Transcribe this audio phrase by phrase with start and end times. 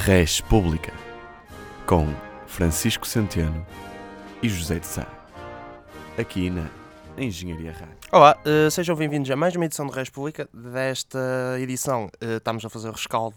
[0.00, 0.94] Res Pública,
[1.84, 2.06] com
[2.46, 3.66] Francisco Centeno
[4.42, 5.06] e José de Sá.
[6.16, 6.70] Aqui na
[7.18, 7.98] Engenharia Rádio.
[8.10, 10.48] Olá, eh, sejam bem-vindos a mais uma edição de Res Pública.
[10.54, 11.18] Desta
[11.60, 13.36] edição eh, estamos a fazer o rescaldo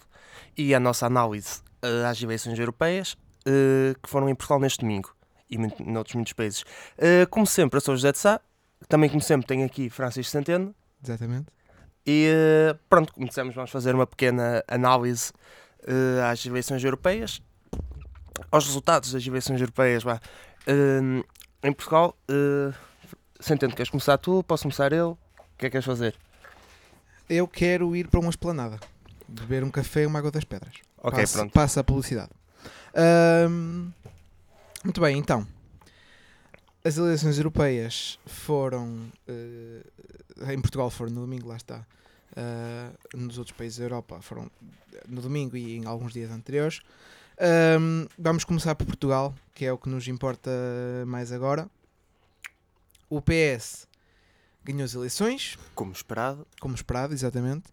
[0.57, 3.17] e a nossa análise eh, às eleições europeias
[4.01, 5.13] que foram em Portugal neste domingo
[5.49, 6.63] e muito, noutros muitos países.
[7.29, 8.39] Como sempre, eu sou José de Sá,
[8.87, 10.73] também como sempre tenho aqui Francisco Centeno
[11.03, 11.47] Exatamente.
[12.07, 12.29] e
[12.89, 15.33] pronto, como dissemos, vamos fazer uma pequena análise
[15.85, 17.41] eh, às eleições europeias,
[18.51, 20.03] aos resultados das eleições europeias.
[20.03, 20.19] Vá.
[20.67, 21.23] Eh,
[21.63, 22.73] em Portugal, uh,
[23.39, 24.43] Centeno, queres começar tu?
[24.43, 25.17] Posso começar eu?
[25.37, 26.13] O que é que queres fazer?
[27.29, 28.77] Eu quero ir para uma esplanada.
[29.29, 30.73] Beber um café e uma água das pedras.
[30.97, 31.53] Ok, passa, pronto.
[31.53, 32.31] Passa a publicidade.
[32.93, 33.91] Ahm,
[34.83, 35.47] muito bem, então.
[36.83, 39.05] As eleições europeias foram.
[39.25, 41.85] eh, em Portugal foram no domingo, lá está.
[42.35, 44.49] Ah, nos outros países da Europa foram
[45.07, 46.81] no domingo e em alguns dias anteriores.
[47.39, 50.49] Ahm, vamos começar por Portugal, que é o que nos importa
[51.07, 51.69] mais agora.
[53.09, 53.87] O PS
[54.63, 56.47] ganhou as eleições, Como esperado.
[56.59, 57.65] como esperado, exatamente.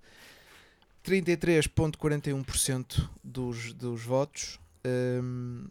[1.04, 4.58] 33,41% dos, dos votos.
[5.22, 5.66] hum,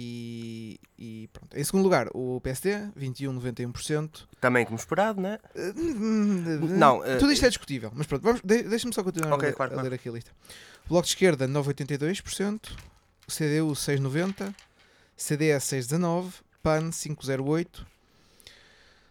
[0.00, 1.56] e, e pronto.
[1.56, 4.26] Em segundo lugar, o PSD, 21,91%.
[4.40, 5.38] Também como esperado, né?
[5.74, 9.48] Não, Não, eh, tudo isto é discutível, mas pronto, vamos, de- deixa-me só continuar Ok,
[9.48, 9.88] a, claro, a claro.
[9.88, 10.30] ler aqui a lista.
[10.86, 12.70] Bloco de Esquerda, 9,82%,
[13.26, 14.54] CDU, 6,90%,
[15.16, 16.32] CDS, 6,19%,
[16.62, 17.84] PAN, 5,08%.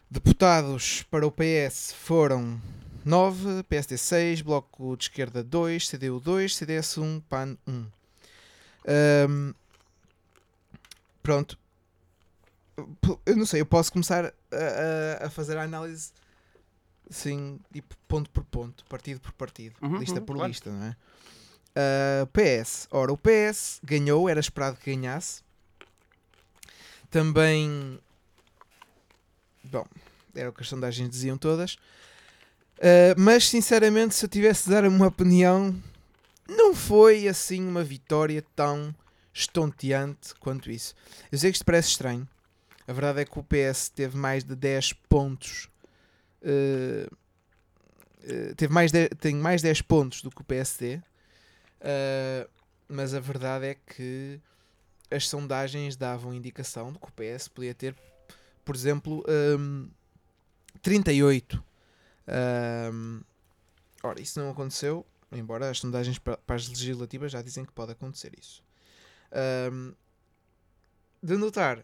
[0.09, 2.59] Deputados para o PS foram
[3.03, 7.85] 9, PSD 6, Bloco de Esquerda 2, CDU 2, CDS 1, PAN 1.
[8.87, 9.53] Ahm,
[11.27, 11.59] pronto.
[13.25, 16.13] Eu não sei, eu posso começar a, a- fazer a análise
[17.09, 20.49] Sim, tipo ponto por ponto, partido por partido, Uhum, lista uhum, por claro.
[20.49, 20.95] lista, não é?
[21.75, 25.41] Ah, PS, ora, o PS ganhou, era esperado que ganhasse.
[27.11, 27.99] Também,
[29.65, 29.85] bom,
[30.33, 31.77] era o que as sondagens diziam todas.
[32.79, 35.75] Ah, mas sinceramente, se eu tivesse de dar uma opinião,
[36.47, 38.95] não foi assim uma vitória tão
[39.39, 40.93] estonteante quanto isso.
[41.31, 42.27] Eu sei que isto parece estranho.
[42.87, 45.69] A verdade é que o PS teve mais de 10 pontos
[46.39, 47.15] Uh,
[48.55, 52.49] teve mais de- tem mais 10 pontos do que o PSD, uh,
[52.87, 54.39] mas a verdade é que
[55.09, 57.95] as sondagens davam indicação de que o PS podia ter,
[58.63, 59.23] por exemplo,
[59.57, 59.89] um,
[60.81, 61.63] 38.
[62.93, 63.21] Um,
[64.03, 67.93] ora, isso não aconteceu, embora as sondagens pa- para as legislativas já dizem que pode
[67.93, 68.61] acontecer isso.
[69.71, 69.93] Um,
[71.21, 71.79] de notar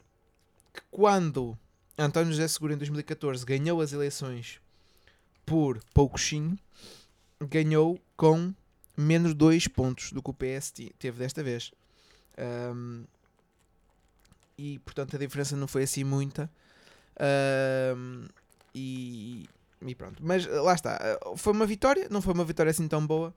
[0.74, 1.58] que quando
[1.98, 4.60] António José Seguro em 2014 ganhou as eleições
[5.46, 6.58] por pouquinho,
[7.42, 8.54] ganhou com
[8.96, 11.72] menos 2 pontos do que o PS teve desta vez.
[12.38, 13.04] Ahm,
[14.58, 16.50] e portanto a diferença não foi assim muita.
[17.20, 18.28] Ahm,
[18.74, 19.48] e,
[19.82, 20.24] e pronto.
[20.26, 20.98] Mas lá está.
[21.02, 23.34] eh, Foi uma vitória, não foi uma vitória assim tão boa.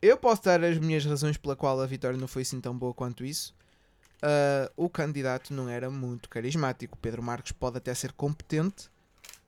[0.00, 2.92] Eu posso dar as minhas razões pela qual a vitória não foi assim tão boa
[2.92, 3.54] quanto isso.
[4.16, 6.98] Uh, o candidato não era muito carismático.
[6.98, 8.90] Pedro Marques pode até ser competente,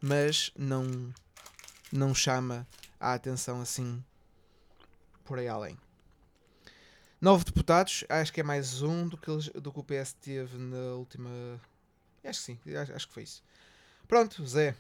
[0.01, 1.13] mas não,
[1.93, 2.67] não chama
[2.99, 4.03] a atenção assim
[5.25, 5.77] por aí além.
[7.21, 9.31] Nove deputados, acho que é mais um do que,
[9.61, 11.31] do que o PS teve na última.
[12.25, 13.43] Acho que sim, acho, acho que foi isso.
[14.07, 14.75] Pronto, Zé.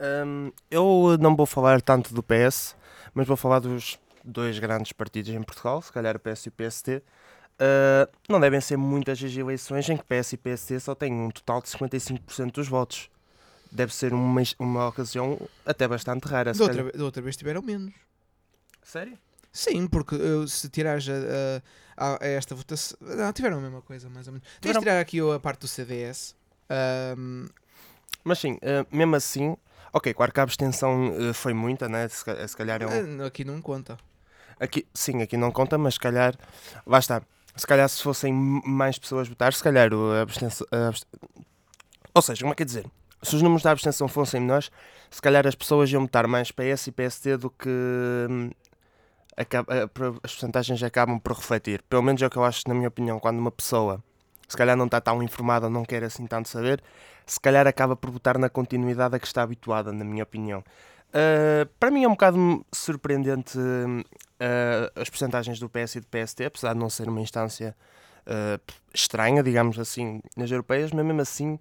[0.00, 2.74] Hum, eu não vou falar tanto do PS,
[3.14, 6.52] mas vou falar dos dois grandes partidos em Portugal, se calhar o PS e o
[6.52, 7.02] PST.
[7.60, 11.30] Uh, não devem ser muitas as eleições em que PS e PST só têm um
[11.30, 13.10] total de 55% dos votos.
[13.70, 16.52] Deve ser uma, uma ocasião até bastante rara.
[16.52, 17.92] Da outra, da outra vez tiveram menos.
[18.82, 19.16] Sério?
[19.52, 21.62] Sim, porque uh, se tirares a,
[21.96, 22.96] a- a esta votação.
[23.00, 24.46] Não, tiveram a mesma coisa, mais ou menos.
[24.48, 26.34] Tens de Tiveram- tirar aqui a parte do CDS.
[26.68, 27.46] Ahm,
[28.24, 29.56] Mas sim, uh, mesmo assim,
[29.92, 32.08] ok, claro que a abstenção uh, foi muita, né?
[32.08, 33.96] Se, se calhar é um, ah, aqui não conta.
[34.60, 36.34] Aqui, sim, aqui não conta, mas se calhar,
[36.86, 37.22] lá está.
[37.56, 40.66] Se calhar se fossem mais pessoas votar, se calhar a abstenção.
[40.70, 41.06] a abst-
[42.14, 42.86] Ou seja, como é que é dizer?
[43.22, 44.70] Se os números da abstenção fossem menores,
[45.10, 48.50] se calhar as pessoas iam votar mais PS e PST do que hum,
[49.36, 51.82] acaba- pro- as porcentagens acabam por refletir.
[51.88, 54.02] Pelo menos é o que eu acho, na minha opinião, quando uma pessoa
[54.48, 56.82] se calhar não está tão informada, não quer assim tanto saber,
[57.26, 60.64] se calhar acaba por votar na continuidade a que está habituada, na minha opinião.
[61.10, 66.44] Uh, para mim é um bocado surpreendente uh, as percentagens do PS e do PST,
[66.44, 67.76] apesar de não ser uma instância
[68.26, 68.60] uh,
[68.94, 71.58] estranha, digamos assim, nas europeias, mas mesmo assim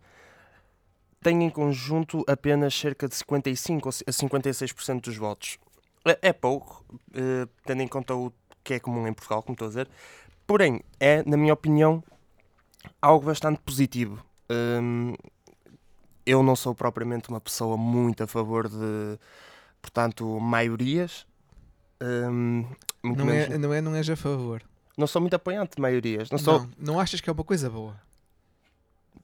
[1.22, 5.58] tem em conjunto apenas cerca de 55 ou a 56% dos votos.
[6.06, 6.84] É, é pouco,
[7.14, 8.34] eh, tendo em conta o
[8.64, 9.90] que é comum em Portugal, como estou a dizer.
[10.48, 12.04] Porém, é, na minha opinião,
[13.02, 14.24] algo bastante positivo.
[14.50, 15.14] Hum,
[16.26, 19.18] eu não sou propriamente uma pessoa muito a favor de,
[19.82, 21.26] portanto, maiorias.
[22.02, 22.66] Hum,
[23.04, 24.62] Não menos- é, não é, não és a favor.
[24.98, 26.30] não sou muito apoiante de maiorias.
[26.32, 27.96] Não Não, sou, não, achas que é uma coisa boa?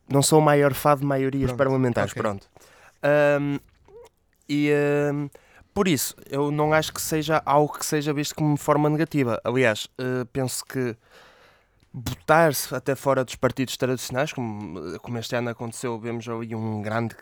[0.09, 2.11] não sou o maior fã de maiorias Pronto, parlamentares.
[2.11, 2.21] ok.
[2.21, 2.47] Pronto.
[3.41, 3.59] Hum,
[4.47, 4.71] e
[5.13, 5.29] hum,
[5.73, 9.39] por isso, eu não acho que seja algo que seja visto como forma negativa.
[9.43, 10.95] Aliás, eh, penso que
[11.97, 17.15] botar-se até fora dos partidos tradicionais, como, como este ano aconteceu, vemos ali um grande.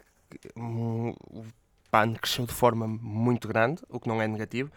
[0.56, 1.46] Um, o
[1.90, 4.72] PAN cresceu de forma muito grande, o que não é negativo.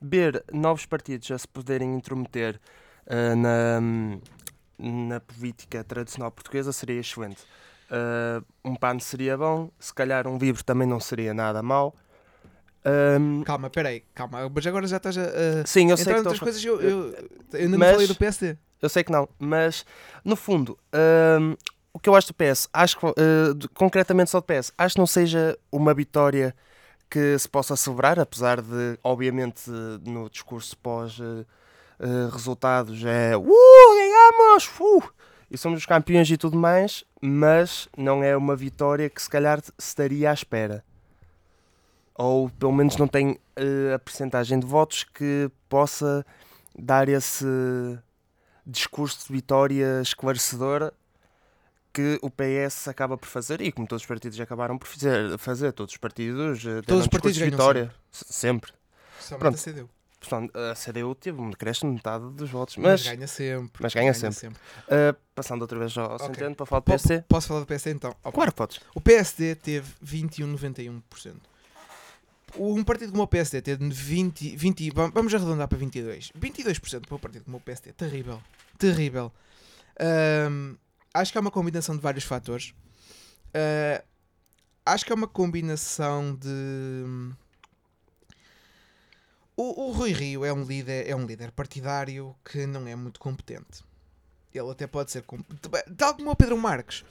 [0.00, 2.58] Ver novos partidos a se poderem intrometer
[3.06, 3.80] eh, na,
[4.78, 7.42] na política tradicional portuguesa seria excelente.
[7.90, 11.94] Eh, um PAN seria bom, se calhar um livro também não seria nada mau.
[12.84, 14.50] Ahm, Calma, peraí, calma.
[14.52, 15.22] Mas agora já estás a.
[15.22, 16.64] a sim, eu sei que a coisas.
[16.64, 18.56] Eu, eu, eu ainda não Mas- falei do PSD.
[18.82, 19.86] Eu sei que não, mas
[20.24, 20.76] no fundo,
[21.40, 21.54] hum,
[21.92, 23.12] o que eu acho do PS, acho que, uh,
[23.74, 26.52] concretamente só do PS, acho que não seja uma vitória
[27.08, 29.70] que se possa celebrar, apesar de, obviamente,
[30.04, 34.68] no discurso pós-resultados é uh, ganhamos!
[34.80, 35.00] Uh,
[35.50, 39.60] e somos os campeões e tudo mais, mas não é uma vitória que se calhar
[39.78, 40.82] estaria à espera.
[42.14, 46.24] Ou pelo menos não tem uh, a percentagem de votos que possa
[46.74, 47.44] dar esse
[48.66, 50.92] discurso de vitória esclarecedora
[51.92, 55.72] que o PS acaba por fazer e como todos os partidos acabaram por fazer, fazer
[55.72, 58.72] todos os partidos eh, Todos os partidos de vitória Se- sempre.
[59.20, 59.54] Somente Pronto.
[59.56, 59.90] a CDU.
[60.18, 63.82] Portanto, a CDU teve um decréscimo de metade dos votos, Mas, mas, ganha sempre.
[63.82, 64.50] mas ganha sempre.
[64.88, 66.26] eh, passando outra vez ao Ok.
[66.26, 67.22] Centeno para falar do PSD.
[67.28, 68.14] Posso falar do PSD então?
[68.22, 68.80] Claro que podes.
[68.94, 71.34] O PSD teve 21,91%.
[72.58, 74.90] Um partido como o PSD teve 20, 20.
[74.90, 76.30] vam- Vamos arredondar para 22.
[76.38, 77.92] 22% para um partido como o PSD.
[77.92, 78.42] Terrível.
[78.78, 79.32] Terrível.
[79.98, 80.76] Ahm,
[81.14, 82.74] acho que é uma combinação de vários fatores.
[83.54, 84.02] Ah,
[84.86, 87.32] acho que é uma combinação de.
[89.56, 93.20] O, o Rui Rio é um, líder, é um líder partidário que não é muito
[93.20, 93.82] competente.
[94.52, 95.24] Ele até pode ser.
[95.96, 97.04] Tal como o Pedro Marques.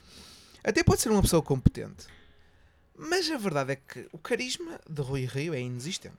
[0.62, 2.06] Até pode ser uma pessoa competente.
[2.96, 6.16] Mas a verdade é que o carisma de Rui Rio é inexistente.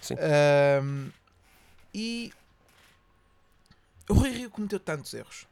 [0.00, 0.14] Sim.
[0.18, 1.10] Ahm,
[1.94, 2.32] e
[4.08, 5.46] o Rui Rio cometeu tantos erros.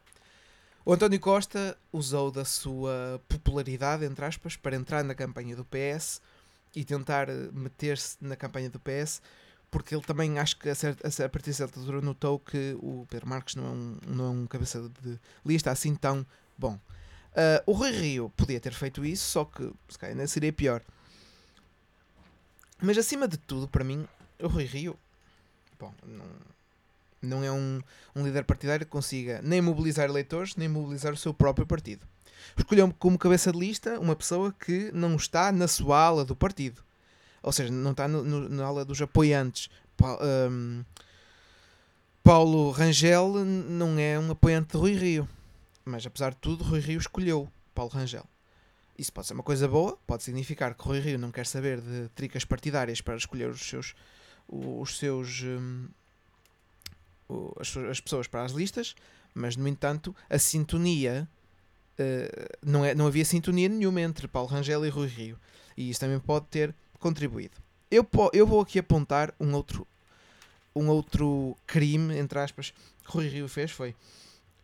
[0.83, 6.19] O António Costa usou da sua popularidade, entre aspas, para entrar na campanha do PS
[6.75, 9.21] e tentar meter-se na campanha do PS,
[9.69, 13.05] porque ele também acho que a, certa- a partir de certa altura notou que o
[13.09, 16.25] Pedro Marques não é um, não é um cabeça de lista assim tão
[16.57, 16.79] bom.
[17.35, 20.81] Ah, o Rui Rio podia ter feito isso, só que se calhar ainda seria pior.
[22.81, 24.07] Mas acima de tudo, para mim,
[24.39, 24.97] o Rui Rio
[25.79, 26.25] bom, não,
[27.21, 27.81] não é um,
[28.15, 32.05] um líder partidário que consiga nem mobilizar eleitores, nem mobilizar o seu próprio partido.
[32.57, 36.81] Escolheu como cabeça de lista uma pessoa que não está na sua ala do partido.
[37.43, 39.69] Ou seja, não está no- no- na ala dos apoiantes.
[39.97, 40.83] Pa- ahm,
[42.23, 45.27] Paulo Rangel não é um apoiante de Rui Rio.
[45.85, 48.25] Mas apesar de tudo, Rui Rio escolheu Paulo Rangel.
[48.97, 52.09] Isso pode ser uma coisa boa, pode significar que Rui Rio não quer saber de
[52.09, 53.95] tricas partidárias para escolher os seus,
[54.47, 55.43] os seus
[57.27, 57.53] o-
[57.89, 58.95] as, pessoas para as listas,
[59.33, 61.27] mas no entanto a sintonia
[61.97, 65.39] eh, não, é, não havia sintonia nenhuma entre Paulo Rangel e Rui Rio.
[65.77, 67.55] E isso também pode ter contribuído.
[67.89, 69.87] Eu, eu vou aqui apontar um outro,
[70.75, 73.95] um outro crime, entre aspas, que Rui Rio fez foi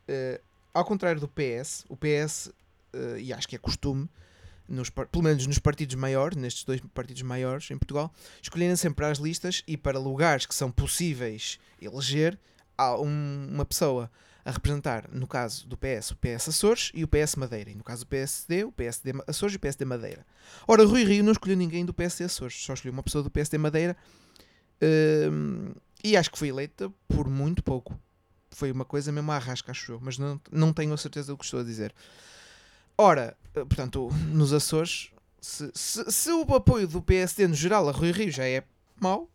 [0.08, 0.40] eh,
[0.74, 2.52] ao contrário do PS, o PS,
[2.94, 4.10] eh, e acho que é costume,
[4.68, 9.18] nos, pelo menos nos partidos maiores, nestes dois partidos maiores em Portugal, escolherem sempre as
[9.18, 12.38] listas e para lugares que são possíveis eleger,
[12.78, 14.12] há um- uma pessoa
[14.44, 17.70] a representar, no caso do PS, o PS Açores e o PS Madeira.
[17.70, 20.26] E no caso do PSD, o PSD Açores e o PSD Madeira.
[20.68, 23.58] Ora, Rui Rio não escolheu ninguém do PSD Açores, só escolheu uma pessoa do PSD
[23.58, 23.96] Madeira
[24.82, 28.00] hum, e acho que foi eleita por muito pouco.
[28.58, 31.38] Foi uma coisa mesmo à rasca, acho eu, mas não, não tenho a certeza do
[31.38, 31.94] que estou a dizer.
[32.98, 37.92] Ora, eh, portanto, nos Açores, se, se, se o apoio do PSD no geral a
[37.92, 38.64] Rui Rio já é
[39.00, 39.30] mau,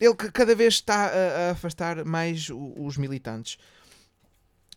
[0.00, 3.56] ele que cada vez está a, a afastar mais o- os militantes.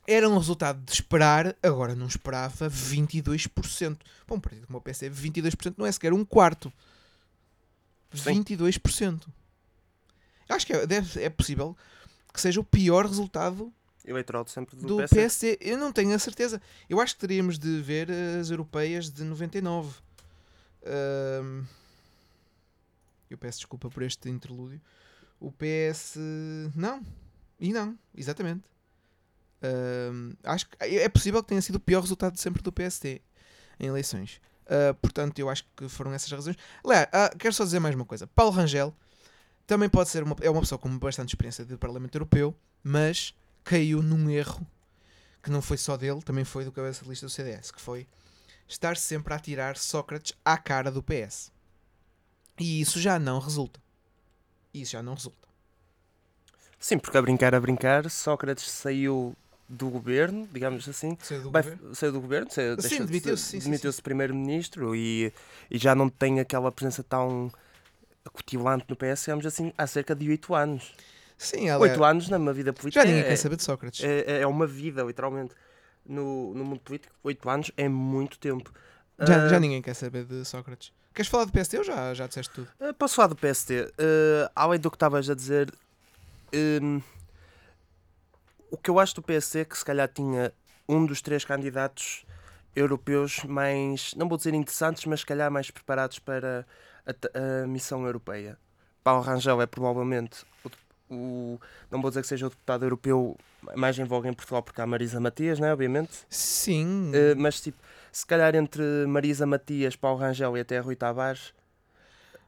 [0.07, 3.97] Era um resultado de esperar, agora não esperava 22%.
[4.27, 6.71] Bom, um partido como o PSD, 22% não é sequer um quarto.
[8.13, 8.43] Sim.
[8.43, 9.21] 22%.
[10.47, 11.75] Acho que é, deve- é possível
[12.35, 13.73] que seja o pior resultado
[14.07, 15.15] Eleitoral de sempre do, do PSD.
[15.15, 15.57] PSD.
[15.61, 16.61] Eu não tenho a certeza.
[16.87, 19.95] Eu acho que teríamos de ver as europeias de 99.
[20.85, 21.63] Ahm,
[23.29, 24.79] eu peço desculpa por este interlúdio,
[25.39, 26.17] O PS.
[26.75, 27.01] Não.
[27.59, 28.69] E não, exatamente.
[29.63, 33.23] Ahm, acho que é possível que tenha sido o pior resultado de sempre do PST
[33.79, 34.39] em eleições.
[34.67, 36.57] Ah, portanto, eu acho que foram essas razões.
[36.83, 38.27] Aliás, ah, quero só dizer mais uma coisa.
[38.27, 38.93] Paulo Rangel
[39.67, 44.01] também pode ser uma, é uma pessoa com bastante experiência de Parlamento Europeu, mas caiu
[44.01, 44.65] num erro
[45.41, 48.07] que não foi só dele, também foi do cabeça de lista do CDS, que foi
[48.67, 51.51] estar sempre a tirar Sócrates à cara do PS.
[52.59, 53.79] E isso já não resulta.
[54.73, 55.47] Isso já não resulta.
[56.79, 59.35] Sim, porque a brincar, a brincar, Sócrates saiu
[59.67, 61.17] do governo, digamos assim.
[61.21, 61.95] Saiu do Vai- governo.
[61.95, 65.33] saiu do governo, saiu, Sim, demitiu-se, demitiu-se primeiro-ministro e,
[65.69, 67.51] e já não tem aquela presença tão
[68.25, 70.93] acutilante no PS, digamos assim, há cerca de oito anos.
[71.37, 74.03] Sim, aliás, Oito anos na vida política já ninguém é, quer saber de Sócrates.
[74.03, 75.53] é, é uma vida, literalmente.
[76.05, 78.71] No, no mundo político, oito anos é muito tempo.
[79.19, 80.93] Já, Ah, já ninguém quer saber de Sócrates.
[81.13, 82.67] Queres falar do PST ou já, já disseste tudo?
[82.79, 83.71] Uh, Posso falar do PST?
[83.73, 85.73] Uh, além do que estavas a dizer,
[86.53, 87.01] um,
[88.69, 90.53] o que eu acho do PST é que se calhar tinha
[90.87, 92.25] um dos três candidatos
[92.75, 96.65] europeus mais, não vou dizer interessantes, mas se calhar mais preparados para
[97.05, 98.57] a, a missão europeia.
[99.03, 101.59] Paulo Rangel é provavelmente o, o-
[101.91, 103.37] não vou dizer que seja o deputado europeu
[103.75, 106.11] mais em voga em Portugal, porque há Marisa Matias, né, obviamente.
[106.29, 107.11] Sim.
[107.11, 107.77] Uh, mas tipo,
[108.11, 111.53] se calhar entre Marisa Matias, Paulo Rangel e até Rui Tavares.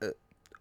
[0.02, 0.16] uh,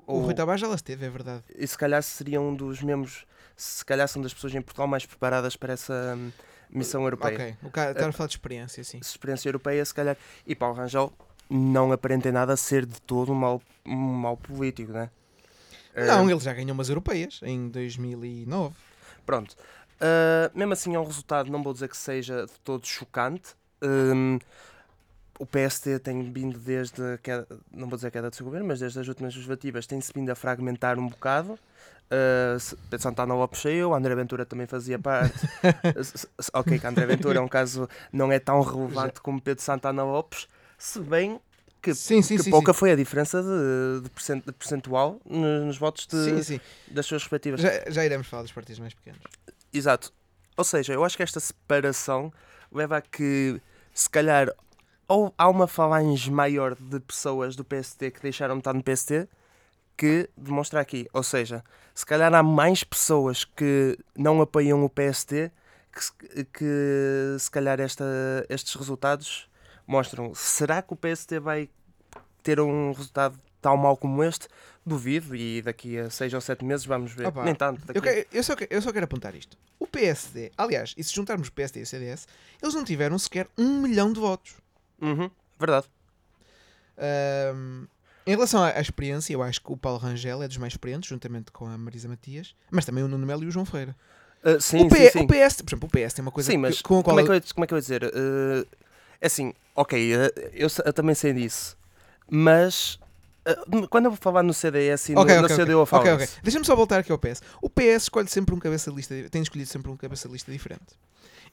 [0.07, 1.43] o ou- Rui Tavares já lá esteve, é verdade.
[1.55, 3.27] e se calhar seria um dos membros,
[3.57, 6.31] se calhar são das pessoas em Portugal mais preparadas para essa hum,
[6.71, 7.35] missão europeia.
[7.35, 8.99] Ok, o cara está a falar de experiência, sim.
[8.99, 10.17] Experiência europeia, se calhar.
[10.47, 11.13] E Paulo Rangel
[11.49, 15.11] não aparenta em nada ser de todo um mau, um mau político, né?
[15.95, 18.75] Não, Eh, ele já ganhou umas europeias em 2009.
[19.25, 19.57] Pronto.
[19.97, 23.55] Uh, mesmo assim, é um resultado, não vou dizer que seja de todo chocante.
[23.83, 24.39] Um,
[25.39, 28.67] o PST tem vindo desde, a queda, não vou dizer a queda do seu governo,
[28.69, 31.59] mas desde as últimas legislativas tem-se vindo a fragmentar um bocado.
[32.09, 35.35] Uh, Santana Lopes saiu, André Ventura também fazia parte.
[36.53, 40.47] Ok, que André Ventura é um caso não é tão relevante como Pedro Santana Lopes,
[40.79, 41.41] se bem
[41.83, 42.51] que, sim, sim, que sim.
[42.51, 47.61] pouca foi a diferença de, de, percent- de percentual nos, votos de- das suas respectivas
[47.61, 49.21] Já, já iremos falar dos partidos mais pequenos.
[49.73, 50.13] Exato.
[50.57, 52.33] Ou seja, eu acho que esta separação
[52.73, 53.61] leva a que,
[53.95, 54.49] se calhar,
[55.07, 59.29] ou há uma falange maior de pessoas do PST que deixaram de estar no PST
[59.97, 61.07] que demonstra aqui.
[61.13, 61.63] Ou seja,
[61.95, 65.53] se calhar há mais pessoas que não apoiam o PST
[65.93, 66.13] que, se-
[66.53, 68.05] que se calhar esta,
[68.49, 69.49] estes resultados
[69.87, 70.35] mostram.
[70.35, 71.69] Será que o PST vai
[72.43, 74.49] ter um resultado tão mau como este?
[74.85, 77.27] Duvido e daqui a seis ou sete meses vamos ver.
[77.27, 77.83] Opa, Nem tanto.
[77.93, 79.57] Eu, que- eu só, que- eu só quero apontar isto.
[79.81, 82.27] O PSD, aliás, e se juntarmos o PSD e o CDS,
[82.63, 84.55] eles não tiveram sequer um milhão de votos.
[85.01, 85.29] Uhum,
[85.59, 85.87] verdade.
[86.99, 87.87] Ahm,
[88.27, 91.09] em relação à, à experiência, eu acho que o Paulo Rangel é dos mais experientes,
[91.09, 93.95] juntamente com a Marisa Matias, mas também o Nuno Melo e o João Ferreira.
[94.45, 95.25] Uh, sim, o, P- sim, sim.
[95.25, 97.17] o PS, por exemplo, o PS tem uma coisa sim, que- mas com a qual
[97.17, 98.05] como, é que eu, como é que eu ia dizer?
[98.05, 98.09] Uh,
[98.61, 98.67] é
[99.21, 99.99] assim, ok,
[100.53, 101.77] eu, eu também sei disso,
[102.31, 102.99] mas
[103.47, 106.03] uh, quando eu vou falar no CDS e no, Ok, no CDU eu ok, falo
[106.03, 106.25] ok, ok.
[106.25, 106.39] isso.
[106.43, 107.43] Deixa-me só voltar aqui ao PS.
[107.61, 110.97] O PS escolhe sempre um cabeça lista, tem escolhido sempre um cabeça lista diferente.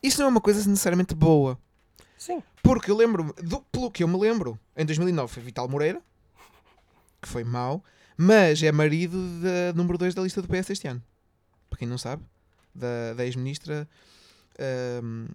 [0.01, 1.57] Isso não é uma coisa necessariamente boa.
[2.17, 2.41] Sim.
[2.61, 6.01] Porque eu lembro, do, pelo que eu me lembro, em 2009 foi Vital Moreira,
[7.21, 7.83] que foi mau,
[8.17, 11.03] mas é marido da número 2 da lista do PS este ano.
[11.69, 12.23] Para quem não sabe,
[12.73, 13.87] da, da ex-ministra
[14.59, 15.27] ahm,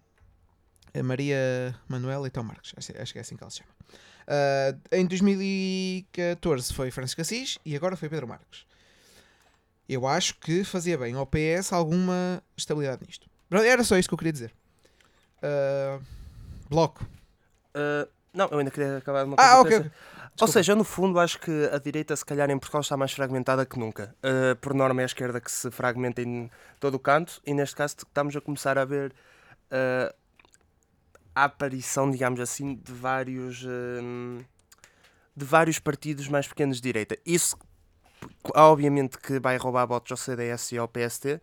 [0.95, 2.73] a Maria Manuela Leitão Marques.
[2.77, 3.71] Acho, que é assim que ela se chama.
[4.27, 8.67] Ah, em 2014 foi Francisco Assis e agora foi Pedro Marques.
[9.89, 13.27] Eu acho que fazia bem ao PS alguma estabilidade nisto.
[13.51, 14.53] Era só isto que eu queria dizer.
[15.43, 15.99] Ah,
[16.69, 17.05] bloco.
[17.75, 19.51] Uh, não, eu ainda queria acabar de uma coisa.
[19.51, 19.91] Ah, ok.
[20.41, 23.67] Ou seja, no fundo, acho que a direita, se calhar, em Portugal está mais fragmentada
[23.67, 24.15] que nunca.
[24.19, 27.75] Uh, por norma, é a esquerda que se fragmenta em todo o canto, e neste
[27.75, 29.13] caso estamos a começar a ver
[29.73, 30.15] uh,
[31.39, 34.41] a aparição, digamos assim, de vários, um,
[35.37, 37.17] de vários partidos mais pequenos de direita.
[37.25, 37.57] Isso,
[38.57, 41.41] obviamente, que vai roubar votos ao CDS e ao PST,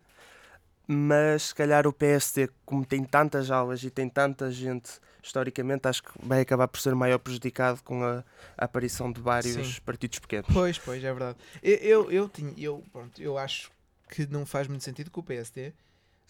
[0.86, 6.02] mas se calhar o PST, como tem tantas aulas e tem tanta gente historicamente, acho
[6.02, 8.22] que vai acabar por ser maior prejudicado com a,
[8.56, 9.80] a aparição de vários Sim.
[9.80, 10.46] partidos pequenos.
[10.52, 11.38] Pois, pois, é verdade.
[11.62, 13.70] Eu, eu, eu, tinha, eu, pronto, eu acho
[14.10, 15.72] que não faz muito sentido que o PSD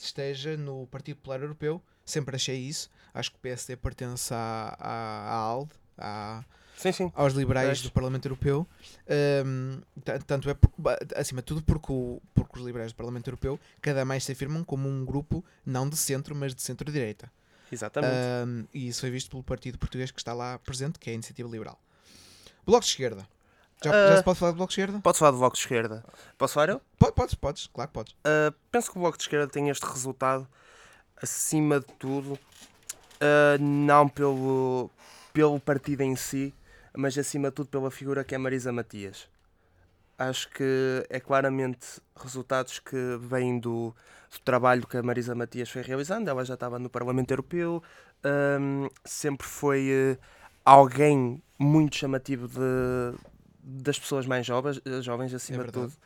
[0.05, 1.83] esteja no Partido Popular Europeu.
[2.05, 2.91] Sempre achei isso.
[3.15, 4.91] Acho que o PSD pertence à, à,
[5.31, 6.45] à ALDE, à,
[6.77, 7.13] Sim, sim.
[7.15, 8.67] aos liberais do Parlamento Europeu.
[10.05, 10.57] Ta- tanto é,
[11.17, 14.63] acima de tudo, porque, o- porque os liberais do Parlamento Europeu cada mais se afirmam
[14.65, 17.31] como um grupo não de centro, mas de centro-direita.
[17.73, 18.13] Exatamente.
[18.15, 21.15] Ahm, e isso foi visto pelo partido português que está lá presente, que é a
[21.15, 21.81] Iniciativa Liberal.
[22.65, 23.27] Bloco de Esquerda.
[23.83, 24.09] Já, Ah.
[24.11, 25.01] já se pode falar do Bloco de Esquerda?
[25.01, 26.05] Pode falar do Bloco de Esquerda.
[26.39, 26.81] Posso falar eu?
[26.99, 28.13] Pode, podes, podes, claro que podes.
[28.15, 30.49] Uh, penso que o Bloco de Esquerda tem este resultado,
[31.23, 34.91] acima de tudo, uh, não pelo,
[35.33, 36.55] pelo partido em si,
[36.97, 39.29] mas acima de tudo pela figura que é Marisa Matias.
[40.19, 43.95] Acho que é claramente resultados que vêm do,
[44.31, 46.31] do trabalho que a Marisa Matias foi realizando.
[46.31, 47.83] Ela já estava no Parlamento Europeu,
[48.59, 50.19] um, sempre foi uh,
[50.65, 53.15] alguém muito chamativo de,
[53.69, 55.87] das pessoas mais jovens, jovens acima de verdade.
[55.93, 55.97] tudo.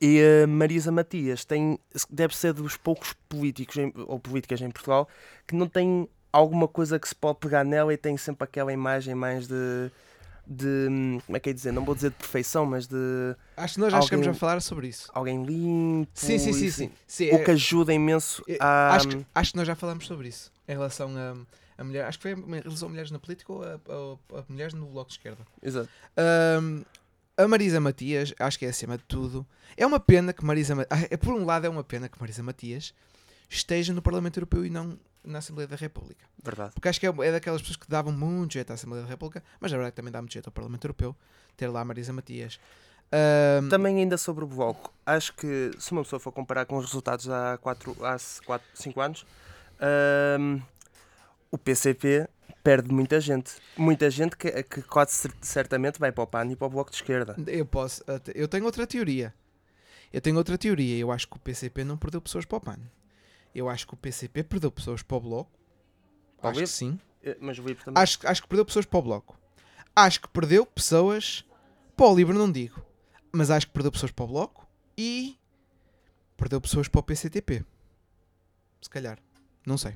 [0.00, 1.78] E a Marisa Matias tem,
[2.10, 5.08] deve ser dos poucos políticos em- ou políticas em Portugal
[5.46, 9.14] que não tem alguma coisa que se pode pegar nela e tem sempre aquela imagem
[9.14, 9.90] mais de.
[10.46, 10.86] de
[11.26, 11.72] como é que é dizer?
[11.72, 12.96] Não vou dizer de perfeição, mas de
[13.56, 15.10] Acho que nós já chegamos a Alguém- falar sobre isso.
[15.14, 16.10] alguém limpo.
[16.14, 16.70] Sim, sim, sim.
[16.70, 16.90] sim.
[17.06, 18.94] Sim, O é- que ajuda imenso é- a.
[18.96, 20.52] acho, que, acho que nós já falamos sobre isso.
[20.68, 21.34] Em relação a,
[21.78, 22.04] a mulher.
[22.06, 24.86] Acho que foi em relação a mulheres na política ou a, a- a mulheres no
[24.86, 25.46] Bloco de Esquerda.
[25.62, 25.88] Exato.
[26.16, 26.82] Ahm,
[27.36, 29.46] a Marisa Matias, acho que é acima de tudo.
[29.76, 32.18] É uma pena que Marisa Ma- ah, é Por um lado, é uma pena que
[32.20, 32.94] Marisa Matias
[33.48, 36.24] esteja no Parlamento Europeu e não na Assembleia da República.
[36.42, 36.72] Verdade.
[36.74, 39.42] Porque acho que é, é daquelas pessoas que davam muito jeito à Assembleia da República,
[39.60, 41.14] mas a verdade é também dá muito jeito ao Parlamento Europeu
[41.56, 42.58] ter lá a Marisa Matias.
[43.12, 46.86] Ahm, Também ainda sobre o Bloco, acho que se uma pessoa for comparar com os
[46.86, 49.26] resultados há 4, há 4 5 anos,
[50.40, 50.60] hum,
[51.50, 52.28] o PCP
[52.62, 53.52] perde muita gente.
[53.76, 56.90] Muita gente que, que quase cer- certamente vai para o PAN e para o Bloco
[56.90, 57.36] de Esquerda.
[57.46, 58.02] Eu posso.
[58.34, 59.34] Eu tenho outra teoria.
[60.12, 60.96] Eu tenho outra teoria.
[60.98, 62.78] Eu acho que o PCP não perdeu pessoas para o PAN.
[63.54, 65.50] Eu acho que o PCP perdeu pessoas para o Bloco.
[66.38, 66.72] Para o acho que Livre?
[66.74, 67.00] sim.
[67.22, 68.02] Eh, Mas o Livre também.
[68.02, 69.38] Acho, acho que perdeu pessoas para o Bloco.
[69.94, 71.44] Acho que perdeu pessoas
[71.96, 72.84] para o Livre, não digo.
[73.32, 75.38] Mas acho que perdeu pessoas para o Bloco e
[76.36, 77.64] perdeu pessoas para o PCTP.
[78.82, 79.18] Se calhar.
[79.66, 79.94] Não sei.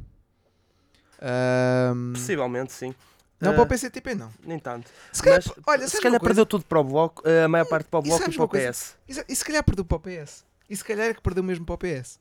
[1.20, 2.94] Ahm, Possivelmente, sim.
[3.40, 4.30] não Ah, para o PCTP, não.
[4.42, 4.90] Nem tanto.
[5.12, 7.88] Se calhar, Mas, olha, se calhar perdeu tudo para o Bloco, eh, a maior parte
[7.88, 8.70] para o E Bloco e, sabes para o uma coisa?
[8.70, 8.94] PS.
[9.08, 10.44] E se- E calhar perdeu para o PS.
[10.68, 12.18] E se calhar é que perdeu mesmo para o PS.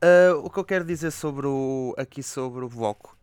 [0.00, 3.16] Ah, o que eu quero dizer sobre o, aqui sobre o Bloco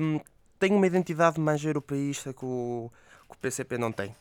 [0.00, 0.20] hum,
[0.58, 2.90] tem uma identidade mais europeísta que o,
[3.28, 4.14] que o PCP não tem.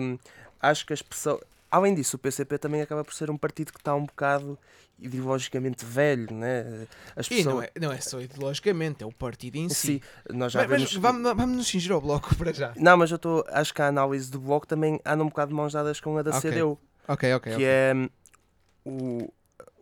[0.00, 0.18] Hum,
[0.60, 1.40] acho que as pessoas.
[1.70, 4.58] Além disso, o PCP também acaba por ser um partido que está um bocado
[4.98, 6.86] ideologicamente velho, né?
[7.16, 7.54] As pessoas.
[7.54, 9.74] não é, não é só ideologicamente, é o partido em si.
[9.74, 10.00] Sim,
[10.36, 10.96] nós já Mas, mas vemos.
[10.96, 12.72] vamos, vamos nos fingir ao bloco para já.
[12.76, 13.44] Não, mas eu estou.
[13.48, 16.22] Acho que a análise do Bloco também anda um bocado de mãos dadas com a
[16.22, 16.50] da Ok.
[16.50, 16.78] CDU.
[17.08, 17.52] Ok, ok.
[17.52, 17.66] que ok.
[17.66, 18.08] é hum,
[18.84, 19.32] o,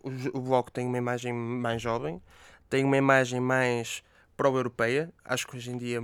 [0.03, 2.22] o, o Bloco tem uma imagem mais jovem,
[2.68, 4.03] tem uma imagem mais
[4.37, 5.12] pró-europeia.
[5.24, 6.01] Acho que hoje em dia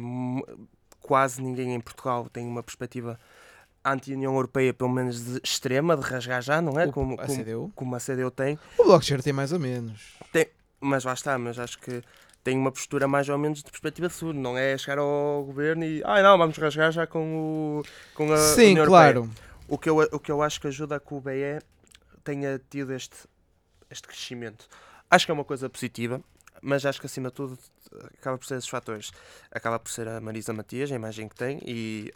[1.01, 3.19] quase ninguém em Portugal tem uma perspectiva
[3.85, 6.87] anti-União Europeia, pelo menos de extrema, de rasgar já, não é?
[6.87, 7.73] O- Como, a como, CDU.
[7.75, 8.59] como a CDU tem.
[8.79, 10.15] O de esquerda tem mais ou menos.
[10.81, 12.03] Mas lá está, mas acho que
[12.43, 16.03] tem uma postura mais ou menos de perspectiva sul, não é chegar ao governo e
[16.05, 17.83] ai não, vamos rasgar já com, o,
[18.15, 19.13] com a Sim, União Europeia.
[19.15, 19.31] claro.
[19.67, 21.59] O que, eu, o que eu acho que ajuda a que o BE
[22.23, 23.17] tenha tido este,
[23.91, 24.67] este crescimento.
[25.11, 26.21] Acho que é uma coisa positiva,
[26.61, 27.59] mas acho que acima de tudo
[28.19, 29.11] acaba por ser esses fatores.
[29.51, 32.13] Acaba por ser a Marisa Matias, a imagem que tem, e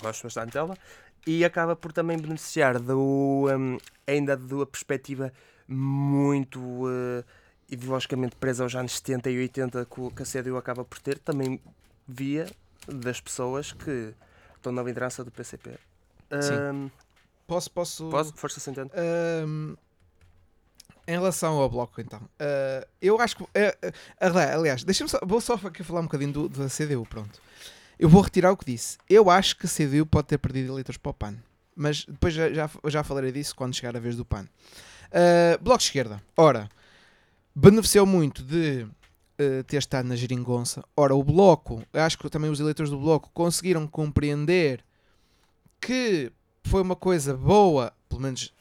[0.00, 0.76] gosto bastante dela,
[1.26, 5.32] e acaba por também beneficiar do, hum, ainda da perspectiva
[5.68, 7.24] muito eh,
[7.68, 11.60] ideologicamente presa aos anos 70 e 80 que a CDU acaba por ter, também
[12.06, 12.46] via
[12.86, 14.14] das pessoas que
[14.54, 15.76] estão na liderança do PCP.
[16.32, 16.90] Hum,
[17.46, 18.08] Posso, posso.
[18.10, 18.32] Posso?
[18.36, 18.90] Força sentendo.
[18.94, 19.76] Ahm,
[21.08, 23.44] em relação ao bloco, então, ah, eu acho que.
[23.44, 23.92] ah,
[24.26, 27.06] ali- aliás, deixa-me só, vou só aqui falar um bocadinho do, da CDU.
[27.06, 27.40] Pronto,
[27.98, 28.98] eu vou retirar o que disse.
[29.08, 31.36] Eu acho que CDU pode ter perdido eleitores para o PAN,
[31.74, 34.46] mas depois já, já, já falarei disso quando chegar a vez do PAN.
[35.12, 36.68] Ah, bloco de esquerda, ora,
[37.54, 38.86] beneficiou muito de
[39.38, 40.84] ah, ter estado na geringonça.
[40.96, 44.84] Ora, o bloco, acho que também os eleitores do bloco conseguiram compreender
[45.80, 46.32] que
[46.64, 48.52] foi uma coisa boa, pelo menos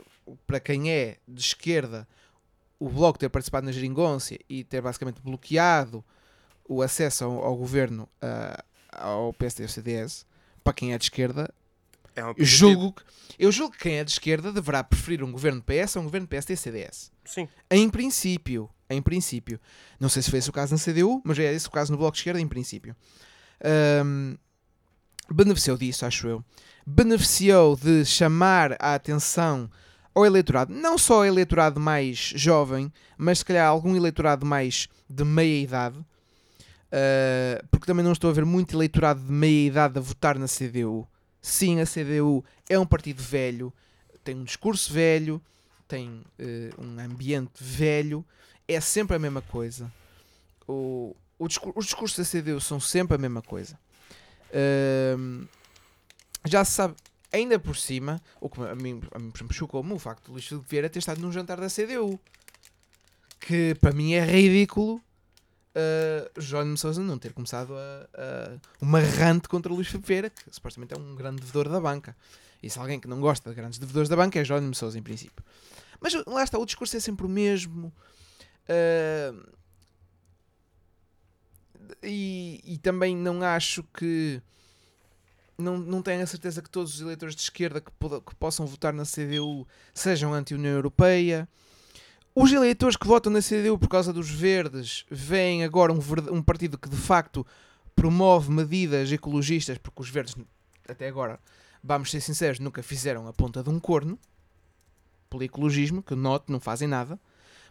[0.46, 2.08] para quem é de esquerda,
[2.80, 6.04] o Bloco ter participado na geringonça e ter basicamente bloqueado
[6.68, 8.64] o acesso ao, ao governo ah,
[8.98, 10.26] ao PSD e ao CDS,
[10.64, 11.54] para quem é de esquerda,
[12.16, 13.04] É uma eu julgo, que-
[13.38, 16.28] eu julgo que quem é de esquerda deverá preferir um governo PS a um governo
[16.28, 17.12] PSD e CDS.
[17.26, 17.48] Sim.
[17.70, 19.60] Em princípio, em princípio.
[20.00, 21.98] Não sei se foi esse o caso na CDU, mas é esse o caso no
[21.98, 22.96] Bloco de Esquerda, em princípio.
[23.64, 24.36] Ahm,
[25.30, 26.44] beneficiou disso, acho eu.
[26.86, 29.70] Beneficiou de chamar a atenção
[30.14, 35.26] ao eleitorado, não só ao eleitorado mais jovem, mas se calhar algum eleitorado mais de
[35.26, 36.00] meia idade,
[36.98, 40.48] Ah, porque também não estou a ver muito eleitorado de meia idade a votar na
[40.48, 41.06] CDU.
[41.42, 43.74] Sim, a CDU é um partido velho,
[44.24, 45.42] tem um discurso velho,
[45.90, 48.26] tem eh, um ambiente velho,
[48.66, 49.92] é sempre a mesma coisa.
[50.66, 53.78] O, o discur- os discursos da CDU são sempre a mesma coisa.
[54.54, 55.46] Ahm,
[56.46, 56.96] já se sabe,
[57.32, 60.48] ainda por cima, o que a mim, a mim exemplo, chocou-me o facto de Luís
[60.48, 62.18] Filipe Vieira ter estado num jantar da CDU.
[63.40, 65.02] Que para mim é ridículo
[65.76, 70.44] uh, Jónimo Sousa não ter começado a, a uma rante contra Luís Filipe Vieira, que
[70.52, 72.16] supostamente é um grande devedor da banca.
[72.64, 75.04] E se alguém que não gosta de grandes devedores da banca é Jónimo Sousa, em
[75.04, 75.44] princípio.
[76.00, 77.94] Mas lá está, o discurso é sempre o mesmo.
[78.68, 79.56] Uh,
[82.02, 84.42] e, e também não acho que
[85.58, 88.94] não, não tenho a certeza que todos os eleitores de esquerda que, que possam votar
[88.94, 91.48] na CDU sejam anti-União Europeia.
[92.38, 96.00] Os eleitores que votam na CDU por causa dos verdes veem agora um,
[96.34, 97.48] um partido que de facto
[97.96, 100.36] promove medidas ecologistas, porque os verdes,
[100.86, 101.40] até agora,
[101.82, 104.20] vamos ser sinceros, nunca fizeram a ponta de um corno
[105.30, 107.18] pelo ecologismo, que note, não fazem nada.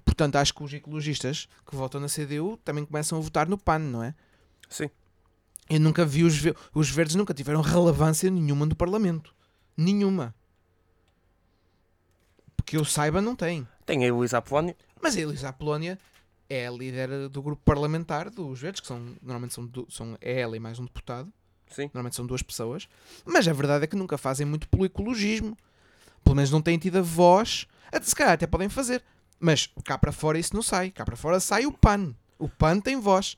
[0.02, 3.80] Portanto, acho que os ecologistas que votam na CDU também começam a votar no PAN,
[3.80, 4.14] não é?
[4.70, 4.88] Sim.
[5.68, 9.34] Eu nunca vi os, ver os verdes nunca tiveram relevância nenhuma no Parlamento.
[9.76, 10.34] Nenhuma.
[12.64, 13.68] Porque eu saiba, não tem.
[13.84, 14.74] Tem a Elisa Apolónia.
[15.00, 15.98] Mas a Elisa Apolónia
[16.48, 20.56] é a líder do grupo parlamentar dos verdes, que são, normalmente são, são é ela
[20.56, 21.30] e mais um deputado.
[21.68, 21.82] Sim.
[21.92, 22.88] Normalmente são duas pessoas.
[23.24, 25.54] Mas a verdade é que nunca fazem muito pelo ecologismo.
[26.24, 27.66] Pelo menos não têm tido a voz.
[28.02, 29.04] Se calhar até podem fazer.
[29.38, 30.90] Mas cá para fora isso não sai.
[30.90, 32.14] Cá para fora sai o PAN.
[32.38, 33.36] O PAN tem voz.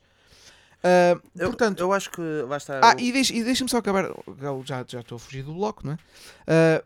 [0.77, 2.79] Uh, eu, portanto, eu acho que vai estar.
[2.81, 4.05] Ah, e, deixa, e deixa-me só acabar.
[4.63, 5.95] Já, já estou a fugir do bloco, não é?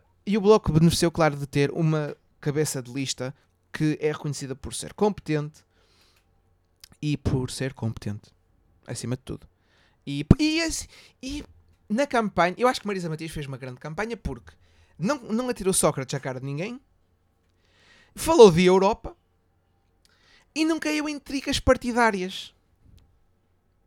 [0.26, 3.34] e o bloco beneficiou, claro, de ter uma cabeça de lista
[3.72, 5.64] que é reconhecida por ser competente
[7.00, 8.30] e por ser competente,
[8.86, 9.48] acima de tudo.
[10.06, 10.60] E, e,
[11.22, 11.44] e
[11.88, 14.52] na campanha, eu acho que Marisa Matias fez uma grande campanha porque
[14.98, 16.80] não, não atirou Sócrates à cara de ninguém,
[18.14, 19.16] falou de Europa
[20.54, 22.52] e não caiu em tricas partidárias.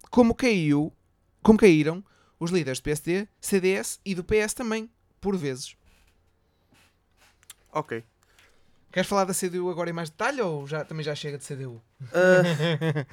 [0.10, 0.94] Como caiu,
[1.44, 2.04] como caíram
[2.40, 4.90] os líderes do PSD, CDS e do PS também,
[5.20, 5.76] por vezes.
[7.72, 8.04] Ok.
[8.96, 11.82] Queres falar da CDU agora em mais detalhe ou já, também já chega de CDU?
[12.02, 13.06] Uh,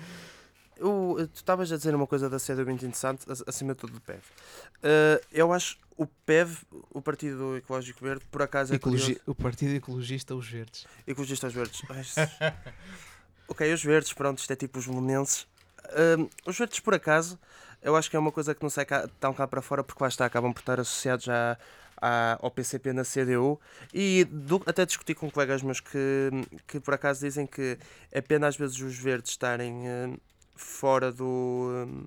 [0.79, 4.01] eu, tu estavas a dizer uma coisa da CDU muito interessante, acima de tudo do
[4.01, 4.21] PEV.
[4.21, 6.57] Uh, eu acho o PEV,
[6.89, 10.87] o Partido Ecológico Verde, por acaso é Ecologi O Partido Ecologista Os Verdes.
[11.05, 11.83] Ecologista Os Verdes.
[13.49, 15.49] ok, os Verdes, pronto, isto é tipo os monenses.
[15.87, 17.37] Uh, os Verdes, por acaso,
[17.83, 20.01] eu acho que é uma coisa que não sai cá, tão cá para fora, porque
[20.01, 21.59] lá está, acabam por estar associados já
[22.03, 23.61] à, ao PCP na CDU
[23.95, 26.31] e do, até discuti com colegas meus que,
[26.67, 27.79] que por acaso dizem que
[28.11, 30.21] é pena às vezes os verdes estarem uh,
[30.57, 31.87] fora do.
[31.87, 32.07] Um,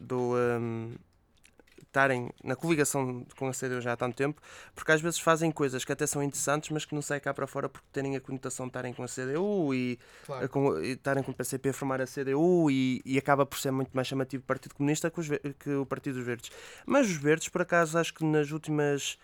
[0.00, 0.94] do um,
[1.94, 4.42] estarem na coligação com a CDU já há tanto tempo,
[4.74, 7.46] porque às vezes fazem coisas que até são interessantes, mas que não saem cá para
[7.46, 10.48] fora porque terem a conotação de estarem com a CDU e, claro.
[10.48, 13.92] com, estarem com o PCP a formar a CDU e, e, acaba por ser muito
[13.92, 15.28] mais chamativo o Partido Comunista que, os,
[15.60, 16.50] que, o Partido dos Verdes.
[16.84, 19.16] Mas os Verdes, por acaso, acho que nas últimas.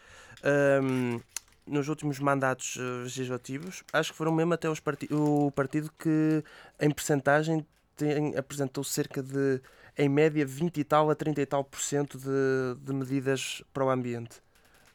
[0.83, 1.21] Um,
[1.67, 6.43] nos últimos mandatos uh, legislativos, acho que foram mesmo até os o partido que,
[6.81, 7.65] em percentagem,
[7.97, 9.61] tem, apresentou cerca de
[10.01, 13.85] em média 20 e tal a 30 e tal por cento de, de medidas para
[13.85, 14.41] o ambiente.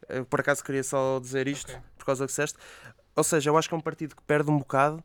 [0.09, 1.81] Eu, por acaso queria só dizer isto, okay.
[1.95, 2.57] por causa que disseste.
[3.15, 5.03] Ou seja, eu acho que é um partido que perde um bocado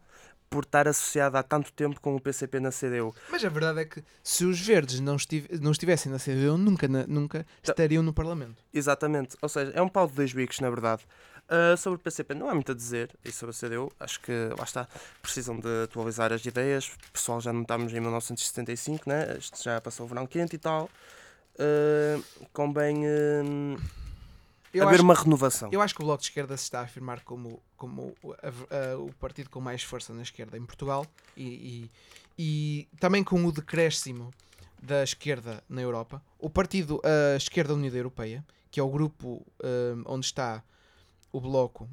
[0.49, 3.15] por estar associado há tanto tempo com o PCP na CDU.
[3.31, 6.89] Mas a verdade é que se os verdes não, estiv não estivessem na CDU, nunca,
[6.89, 8.65] na, nunca então, estariam no Parlamento.
[8.73, 9.37] Exatamente.
[9.43, 11.05] Ou seja, é um pau de dois bicos, na verdade.
[11.51, 14.33] Uh, sobre o PCP não há muito a dizer e sobre a CDU acho que
[14.57, 14.87] lá está,
[15.21, 19.37] precisam de atualizar as ideias o pessoal já não estamos em 1975 né?
[19.37, 25.83] Este já passou o verão quente e tal uh, convém uh, haver uma renovação eu
[25.83, 29.13] acho que o Bloco de Esquerda se está a afirmar como, como a, a, o
[29.15, 31.05] partido com mais força na esquerda em Portugal
[31.37, 31.91] e, e,
[32.39, 34.33] e também com o decréscimo
[34.81, 39.45] da esquerda na Europa o partido a Esquerda Unida Europeia que é o grupo
[40.07, 40.63] onde está
[41.33, 41.89] o Bloco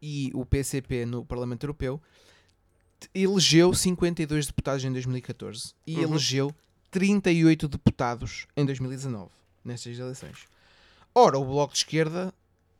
[0.00, 2.00] e o PCP no Parlamento Europeu,
[3.14, 6.02] elegeu 52 deputados em 2014 e uhum.
[6.02, 6.54] elegeu
[6.90, 9.30] 38 deputados em 2019,
[9.64, 10.46] nestas eleições.
[11.14, 12.32] Ora, o Bloco de Esquerda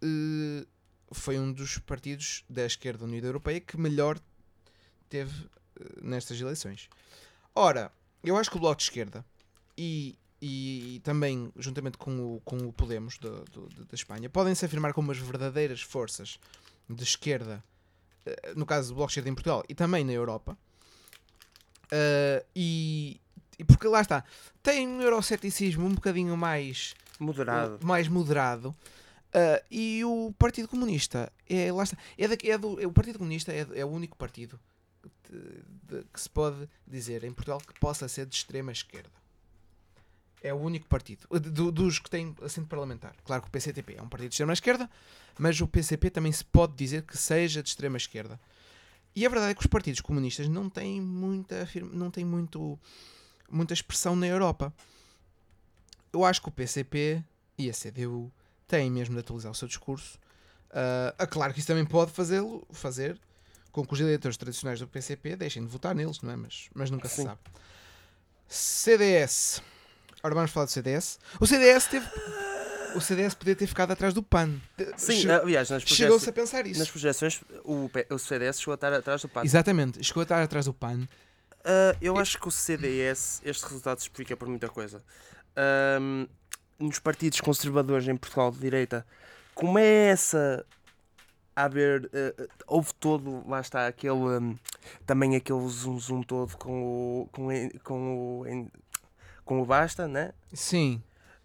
[0.03, 0.66] uh,
[1.12, 4.18] foi um dos partidos da esquerda Unida Europeia que melhor
[5.09, 5.50] teve uh,
[6.03, 6.88] nestas eleições.
[7.55, 9.24] Ora, eu acho que o Bloco de Esquerda
[9.76, 15.12] e e também, juntamente com o, com o Podemos da Espanha, podem se afirmar como
[15.12, 16.38] as verdadeiras forças
[16.88, 17.62] de esquerda,
[18.26, 20.57] uh, no caso do Bloco de Esquerda em Portugal e também na Europa.
[21.87, 23.20] Uh, e,
[23.59, 24.24] e, porque lá está,
[24.62, 27.79] tem um euroceticismo um bocadinho mais moderado.
[27.83, 28.74] Uh, mais moderado.
[29.70, 33.53] e o Partido Comunista é, lá está, é, da, é do, é, o Partido Comunista
[33.53, 34.59] é, é o único partido
[35.29, 39.19] de, de, que se pode dizer em Portugal que possa ser de extrema esquerda
[40.42, 41.26] É o único partido.
[41.31, 43.14] uh, do- dos que têm assento parlamentar.
[43.24, 44.88] Claro que o PCTP é um partido de extrema-esquerda,
[45.38, 48.40] mas o PCP também se pode dizer que seja de extrema-esquerda.
[49.14, 52.79] E a verdade é que os partidos comunistas não têm muita, não têm muito,
[53.50, 54.72] muita expressão na Europa.
[56.12, 57.22] Eu acho que o PCP
[57.59, 58.33] e a CDU
[58.66, 60.18] têm mesmo de atualizar o seu discurso.
[61.18, 63.18] Ah, claro que isso também pode fazê-lo, fazer
[63.72, 66.37] com que os eleitores tradicionais do PCP deixem de votar neles, não é?
[66.37, 67.24] Mas, mas nunca se Sim.
[67.24, 67.40] sabe.
[68.48, 69.62] CDS.
[70.22, 71.18] Ora, vamos falar do CDS.
[71.40, 72.06] O CDS teve.
[72.94, 74.61] O CDS podia ter ficado atrás do PAN.
[74.96, 76.80] Sim, Che- aliás, Chegou-se a pensar isso.
[76.80, 79.44] nas projeções o, o CDS chegou a estar atrás do PAN.
[79.44, 81.06] Exatamente, chegou a estar atrás do PAN.
[81.64, 85.02] Ah, eu acho que o CDS, este resultado explica por muita coisa.
[86.78, 89.06] Nos partidos conservadores em Portugal de direita,
[89.54, 90.64] começa
[91.54, 92.11] a haver.
[92.12, 94.14] ah, houve todo, lá está, aquele.
[94.14, 94.56] hum,
[95.06, 96.83] também aquele zoom zoom todo com
[97.22, 97.28] o.
[97.30, 97.48] com,
[97.85, 98.70] com o.
[99.50, 100.30] com o Basta, né?
[100.54, 101.02] Sim,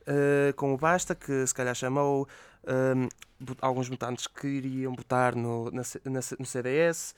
[0.08, 2.28] Uh, com o Basta, que se calhar chamou
[2.68, 3.08] um,
[3.40, 7.16] vo- alguns votantes que iriam votar no, na na no CDS.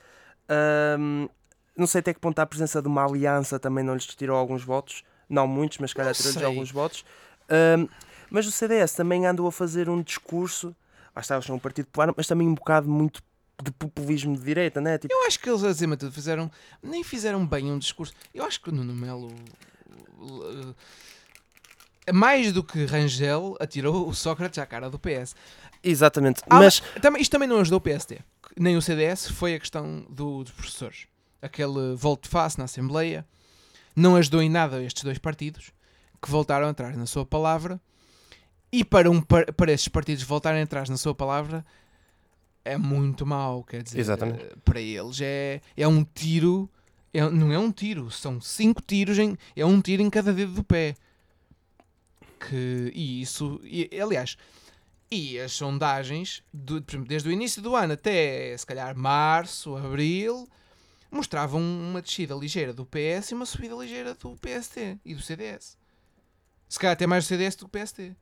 [0.98, 1.28] Um,
[1.76, 4.64] não sei até que ponto a presença de uma aliança também não lhes tirou alguns
[4.64, 5.04] votos.
[5.28, 7.04] Não muitos, mas se calhar tirou-lhes alguns votos.
[7.78, 7.90] Um,
[8.30, 10.74] mas o CDS também andou a fazer um discurso.
[11.14, 13.22] Lá está, eles são um partido popular, mas também um bocado muito
[13.62, 14.98] de populismo de direita, né?
[14.98, 16.50] Tipo, eu acho que eles, acima de tudo, fizeram.
[16.82, 18.14] Nem fizeram bem um discurso.
[18.34, 19.30] Eu acho que o Nuno Melo.
[22.08, 25.36] Eh, Mais do que Rangel atirou o Sócrates à cara do PS.
[25.84, 26.42] exatamente.
[26.50, 28.20] Mas Também, isto também não ajudou o PSD,
[28.58, 31.08] nem o CDS, foi a questão do- dos professores.
[31.42, 33.26] Aquele volte-face na Assembleia
[33.96, 35.72] não ajudou em nada estes dois partidos
[36.22, 37.80] que voltaram atrás na sua palavra.
[38.72, 41.66] E para, um, par- para estes partidos voltarem atrás na sua palavra
[42.66, 44.44] é muito mau, quer dizer, Exatamente.
[44.44, 46.70] eh, para eles é, é um tiro,
[47.20, 50.52] é- não é um tiro, são cinco tiros, em, é um tiro em cada dedo
[50.54, 50.96] do pé.
[52.40, 54.38] Que, e isso, e, aliás,
[55.10, 60.48] e as sondagens, do- exemplo, desde o início do ano até se calhar março, abril,
[61.10, 65.78] mostravam uma descida ligeira do PS e uma subida ligeira do PST e do CDS.
[66.70, 68.16] Se calhar até mais do CDS do que do PST.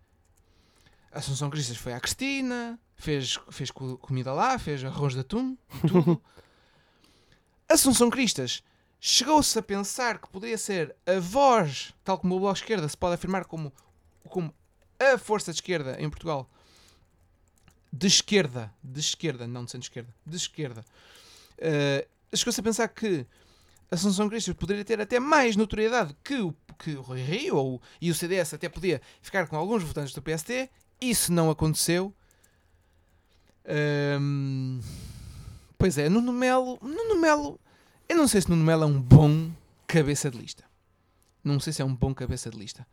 [1.12, 5.58] A Assunção Cristas foi à Cristina, fez, fez co- comida lá, fez arroz de atum,
[5.84, 6.22] e tudo.
[7.68, 8.62] Assunção Cristas
[9.08, 12.98] chegou-se a pensar que poderia ser a voz, tal como o Bloco de Esquerda se
[12.98, 13.72] pode afirmar como,
[14.28, 14.52] como
[15.00, 16.50] a força de esquerda em Portugal.
[17.94, 20.84] De esquerda, de esquerda, não de centro-esquerda, de esquerda.
[21.60, 23.28] Eh, chegou-se a pensar que
[23.92, 28.10] Assunção Cristas poderia ter até mais notoriedade que o, que o Rui Rio ou, e
[28.10, 30.68] o CDS até podia ficar com alguns votantes do PST.
[31.00, 32.12] Isso não aconteceu.
[33.68, 34.82] Ahm,
[35.78, 37.60] pois é, Nuno Melo, Nuno Melo,
[38.08, 39.52] eu não sei se Nuno Melo é um bom
[39.88, 40.64] cabeça de lista.
[41.44, 42.86] Não sei se é um bom cabeça de lista.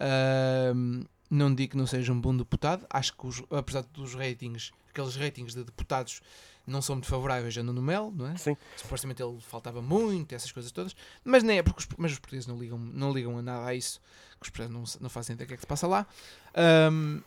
[0.00, 2.86] Ahm, não digo que não seja um bom deputado.
[2.90, 6.20] Acho que, os- apesar dos ratings, aqueles ratings de deputados
[6.66, 8.36] não são muito favoráveis a Nuno Melo, não é?
[8.36, 10.94] sim, supostamente ele faltava muito, essas coisas todas,
[11.24, 13.74] mas nem é porque os, mas os portugueses não ligam, não ligam a nada a
[13.74, 13.98] isso,
[14.38, 16.06] que os portugueses não, não fazem ideia do que é que se passa lá.
[16.54, 17.20] Ahm,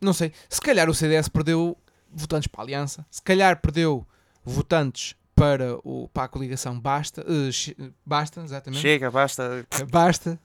[0.00, 1.76] não sei, se calhar o CDS perdeu
[2.10, 4.06] votantes para a Aliança, se calhar perdeu
[4.44, 8.80] votantes para, o, para a coligação Basta, eh, Che- Basta, exatamente.
[8.82, 9.66] chega, basta.
[9.90, 10.38] Basta.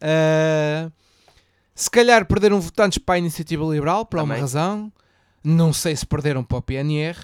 [0.00, 0.90] Ah,
[1.74, 4.42] se calhar perderam votantes para a Iniciativa Liberal, por alguma Também.
[4.42, 4.92] razão.
[5.42, 7.18] Não sei se perderam para o PNR.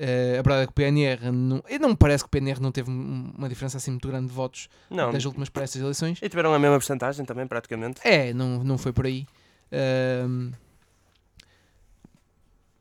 [0.00, 2.60] Ah, a verdade é que o PNR não, e não me parece que o PNR
[2.60, 5.80] não teve um- uma diferença assim muito grande de votos Não, das últimas para estas
[5.82, 6.20] eleições.
[6.22, 8.00] e tiveram a mesma porcentagem também, praticamente.
[8.04, 9.26] É, não, não foi por aí.
[9.72, 10.52] Ahm,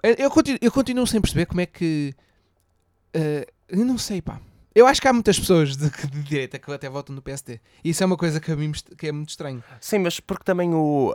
[0.03, 2.13] eu, continuo, eu continuo sem perceber como é que.
[3.17, 4.39] Ah, eu não sei, pá.
[4.75, 7.60] Eu acho que há muitas pessoas de, de direita que até votam no PSD.
[7.84, 9.63] E isso é uma coisa que a mim que é muito estranho.
[9.82, 11.12] Sim, mas porque também o,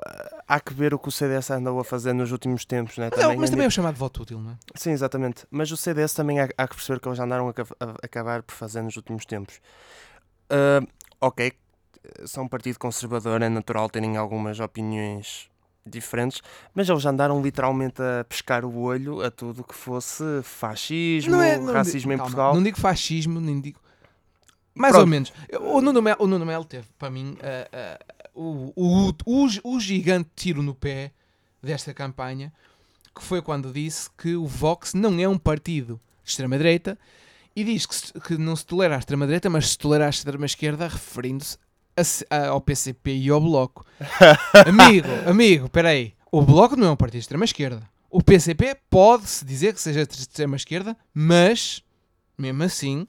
[0.48, 3.08] há que ver o que o CDS andou a fazer nos últimos tempos, né?
[3.14, 4.54] Mas, é- mas andi- também é o chamado voto útil, não é?
[4.74, 5.46] Sim, exatamente.
[5.48, 8.52] Mas o CDS também há, há que perceber que eles andaram a, a- acabar por
[8.56, 9.60] fazer nos últimos tempos.
[10.50, 10.80] Ah,
[11.20, 11.52] ok,
[12.26, 15.48] são um partido conservador, é natural terem algumas opiniões
[15.84, 16.40] diferentes,
[16.74, 22.10] mas eles andaram literalmente a pescar o olho a tudo que fosse fascismo, não racismo
[22.10, 22.54] di- em calma, Portugal.
[22.54, 23.80] Não digo fascismo, nem digo.
[24.74, 25.02] Mais Pronto.
[25.04, 25.32] ou menos.
[25.60, 27.98] O Nuno Melo, o Nuno Melo teve, para mim, ah, ah,
[28.34, 31.12] o, o, o, o gigante tiro no pé
[31.62, 32.52] desta campanha,
[33.14, 36.98] que foi quando disse que o Vox não é um partido de extrema-direita
[37.54, 40.88] e diz que, se- que não se tolera a extrema-direita, mas se tolera a extrema-esquerda,
[40.88, 41.58] referindo-se
[42.30, 43.84] a ao PCP e ao Bloco.
[44.66, 46.14] amigo, amigo, peraí.
[46.30, 47.88] O Bloco não é um partido de extrema-esquerda.
[48.10, 51.82] O PCP pode-se dizer que seja de extrema-esquerda, mas,
[52.36, 53.06] mesmo assim,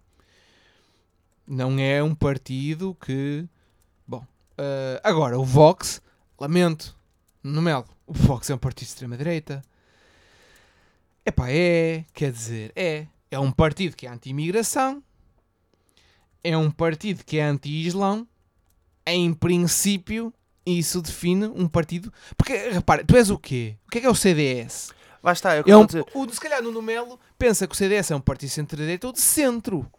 [1.47, 3.47] não é um partido que.
[4.07, 5.99] Bom, Uh, agora, o Vox,
[6.39, 6.95] lamento,
[7.41, 9.63] no Melo, o Vox é um partido de extrema-direita.
[11.25, 13.07] Epá, é, quer dizer, é.
[13.31, 15.01] É um partido que é anti-imigração,
[16.43, 18.27] é um partido que é anti-islão.
[19.05, 20.33] Em princípio,
[20.65, 22.11] isso define um partido.
[22.37, 23.75] Porque, repara, tu és o quê?
[23.87, 24.91] O que é que é o CDS?
[25.21, 26.05] Lá está, eu É um, dizer.
[26.13, 29.13] o, se calhar Nuno Melo pensa que o CDS é um partido de centro-direita ou
[29.13, 29.89] de centro.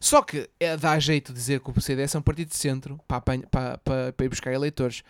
[0.00, 3.20] Só que é, dá jeito dizer que o CDS é um partido de centro para,
[3.20, 5.02] para, para, para ir buscar eleitores.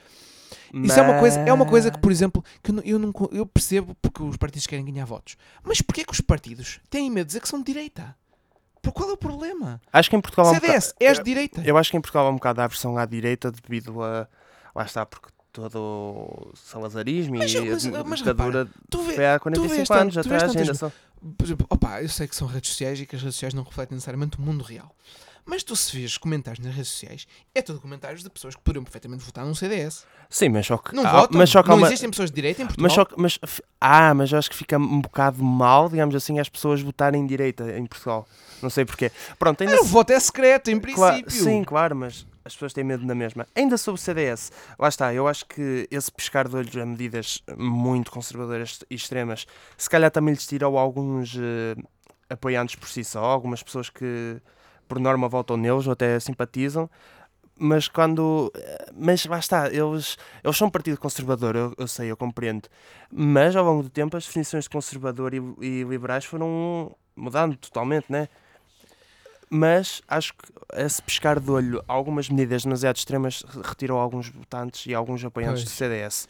[0.74, 3.12] Isso é uma coisa, é uma coisa que, por exemplo, que eu não, eu, não
[3.12, 5.36] co- eu percebo porque os partidos querem ganhar votos.
[5.62, 8.14] Mas porquê que os partidos têm medo de dizer que são de direita?
[8.82, 9.80] Por qual é o problema?
[9.92, 11.62] Acho que em Portugal há um bocado- CDS, és de direita.
[11.64, 14.26] Eu acho que em Portugal há um bocado a aversão à direita devido a.
[14.74, 19.62] Lá está, porque todo o salazarismo Mas, e mas- a ditadura Tu foi há tu
[19.68, 20.56] vês 45 tanto- anos tu atrás.
[20.56, 20.92] Ainda
[21.70, 24.38] opa, eu sei que são redes sociais e que as redes sociais não refletem necessariamente
[24.38, 24.94] o mundo real.
[25.44, 28.85] Mas tu se vês comentários nas redes sociais, é tudo comentários de pessoas que poderiam
[28.85, 30.05] perfeitamente votar num CDS.
[30.31, 30.94] Sim, mas só que.
[30.94, 31.37] Não há- votam.
[31.38, 32.83] mas só que não uma- existem pessoas de direita em Portugal.
[32.85, 33.38] Mas só que, mas,
[33.81, 37.76] ah, mas eu acho que fica um bocado mal, digamos assim, as pessoas votarem direita
[37.76, 38.26] em Portugal.
[38.62, 39.11] Não sei porquê.
[39.38, 41.31] Pronto, ainda Ah, o se- voto é secreto, em Cla- princípio.
[41.33, 43.46] sim, claro, mas as pessoas têm medo na mesma.
[43.55, 47.42] Ainda sobre o CDS, lá está, eu acho que esse pescar de olhos a medidas
[47.59, 49.44] muito conservadoras e extremas,
[49.76, 51.74] se calhar também lhes tirou alguns eh,
[52.31, 54.40] apoiantes por si só, algumas pessoas que
[54.92, 56.88] por norma votam neles ou até simpatizam.
[57.59, 58.52] Mas quando.
[58.94, 62.68] Mas lá está, eles, eles são um partido conservador, eu, eu sei, eu compreendo.
[63.11, 68.07] Mas ao longo do tempo as definições de conservador e, e liberais foram mudando totalmente,
[68.11, 68.28] né?
[69.55, 74.94] mas acho que esse pescar de olho algumas medidas demasiado extremas retirou alguns votantes e
[74.94, 75.74] alguns apoiantes Pois.
[75.74, 76.28] do CDS.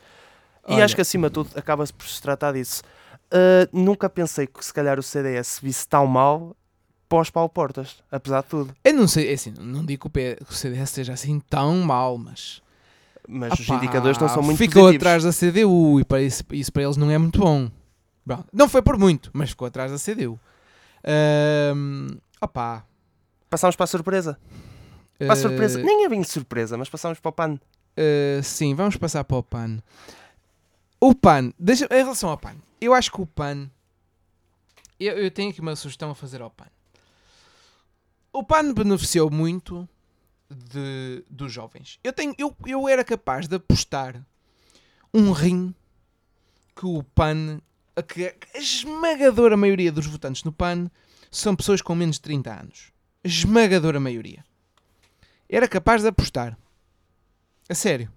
[0.66, 0.84] E Olha.
[0.84, 2.82] acho que acima de tudo acaba-se por se tratar disso.
[3.32, 6.56] Uh, nunca pensei que se calhar o CDS visse tão mal
[7.12, 8.74] pós Paulo Portas, apesar de tudo.
[8.82, 12.62] Eu não sei, é assim, não digo que o CDS esteja assim tão mal, mas.
[13.28, 15.06] Mas os indicadores não são muito Ficou positivos.
[15.06, 17.70] atrás da CDU e para isso, isso para eles não é muito bom.
[18.24, 20.40] Bom, não foi por muito, mas ficou atrás da CDU.
[21.04, 22.82] Ahm, opá.
[23.50, 24.38] Passámos para a surpresa.
[25.18, 25.80] Para a surpresa.
[25.80, 27.52] eh, Nem é bem surpresa, mas passámos para o PAN.
[27.94, 29.80] Uh, sim, vamos passar para o PAN.
[30.98, 33.68] O PAN, deixa, em relação ao PAN, eu acho que o PAN.
[34.98, 36.66] Eu, eu tenho aqui uma sugestão a fazer ao PAN.
[38.32, 39.88] O PAN beneficiou muito
[40.50, 41.98] de, dos jovens.
[42.02, 44.24] Eu, tenho, eu, eu era capaz de apostar
[45.12, 45.74] um rim
[46.74, 47.60] que o PAN.
[47.94, 50.90] a Que a esmagadora maioria dos votantes no PAN
[51.30, 52.92] são pessoas com menos de 30 anos.
[53.22, 54.44] Esmagadora maioria.
[55.48, 56.58] Era capaz de apostar.
[57.68, 58.10] A sério.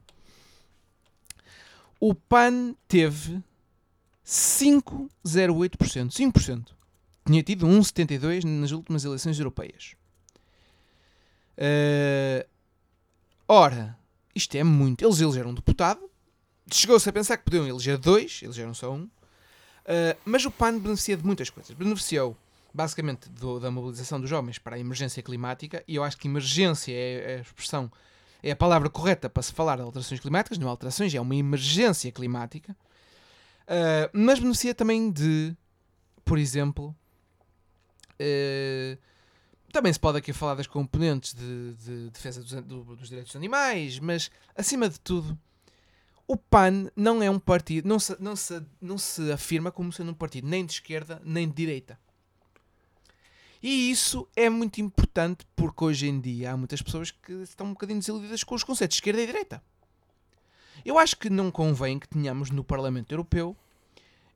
[2.00, 3.44] O PAN teve
[4.26, 6.10] 5,08%.
[6.10, 6.68] 5%.
[7.26, 9.96] Tinha tido 1,72% nas últimas eleições europeias.
[11.58, 12.46] Eh,
[13.48, 13.98] ora,
[14.34, 15.04] isto é muito.
[15.06, 16.02] Eles elegeram um deputado.
[16.72, 18.42] Chegou-se a pensar que podiam eleger dois.
[18.44, 19.10] Elegeram só um.
[19.86, 21.76] Eh, mas o PAN beneficia de muitas coisas.
[21.76, 22.36] Beneficiou,
[22.74, 25.84] basicamente, do- da mobilização dos jovens para a emergência climática.
[25.88, 27.92] E eu acho que emergência é a expressão
[28.44, 32.12] é a palavra correta para se falar de alterações climáticas, não alterações, é uma emergência
[32.12, 32.76] climática,
[33.68, 35.56] Uh, mas beneficia também de,
[36.24, 36.96] por exemplo,
[38.20, 38.98] uh,
[39.76, 43.36] também se pode aqui falar das componentes de, de defesa dos, do- dos direitos dos
[43.36, 45.38] animais, mas acima de tudo,
[46.26, 50.12] o PAN não é um partido, não se, não se, não se afirma como sendo
[50.12, 52.00] um partido nem de esquerda nem de direita.
[53.62, 57.72] E isso é muito importante porque hoje em dia há muitas pessoas que estão um
[57.74, 59.62] bocadinho desiludidas com os conceitos de esquerda e direita.
[60.86, 63.58] Eu acho que não convém que tenhamos no Parlamento Europeu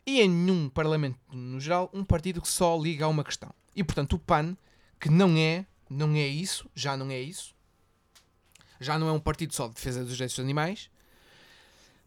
[0.05, 3.53] e em nenhum Parlamento no geral um partido que só liga a uma questão.
[3.75, 4.57] E portanto o PAN,
[4.99, 7.53] que não é, não é isso, já não é isso,
[8.79, 10.89] já não é um partido só de defesa dos direitos dos animais.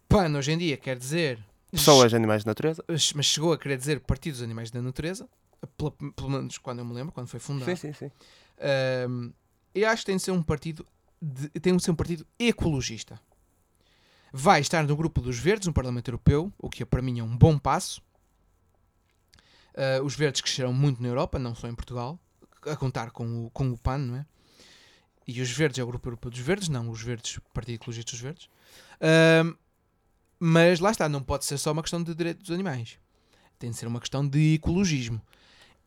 [0.08, 2.84] PAN hoje em dia quer dizer Pessoas, animais de natureza.
[3.14, 5.26] mas chegou a querer dizer Partido dos Animais da Natureza,
[5.76, 7.70] pela- pelo menos quando eu me lembro, quando foi fundado.
[7.74, 8.10] Sim, sim, sim.
[8.60, 9.30] Ahm,
[9.74, 10.86] eu acho que tem de ser um partido
[11.20, 13.18] de- tem de ser um partido ecologista.
[14.34, 17.34] Vai estar no grupo dos verdes no Parlamento Europeu, o que para mim é um
[17.36, 18.02] bom passo.
[19.74, 22.18] Ah, os verdes cresceram muito na Europa, não só em Portugal,
[22.66, 24.26] a contar com o, com o PAN, não é?
[25.26, 28.20] E os verdes é o grupo europeu dos verdes, não os verdes, Partido Ecologista dos
[28.20, 28.48] Verdes.
[30.38, 32.98] Mas lá está, não pode ser só uma questão de direitos dos animais.
[33.58, 35.22] Tem de ser uma questão de ecologismo.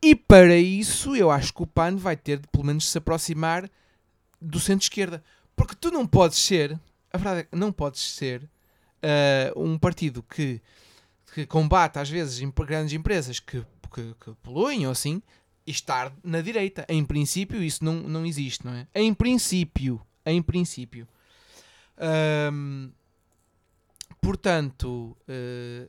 [0.02, 3.70] E para isso, eu acho que o PAN vai ter de, pelo menos, se aproximar
[4.42, 5.22] do centro-esquerda.
[5.56, 6.80] Porque tu não podes ser,
[7.12, 8.50] a verdade é que não podes ser
[9.04, 10.62] ah, um partido que,
[11.34, 13.64] que combate, às vezes, grandes empresas que,
[13.94, 15.22] que, que poluem ou assim,
[15.66, 16.86] estar na direita.
[16.88, 18.88] Em princípio, isso não, não existe, não é?
[18.93, 20.01] Em princípio.
[20.26, 21.07] Em princípio.
[24.22, 25.88] Portanto, eh,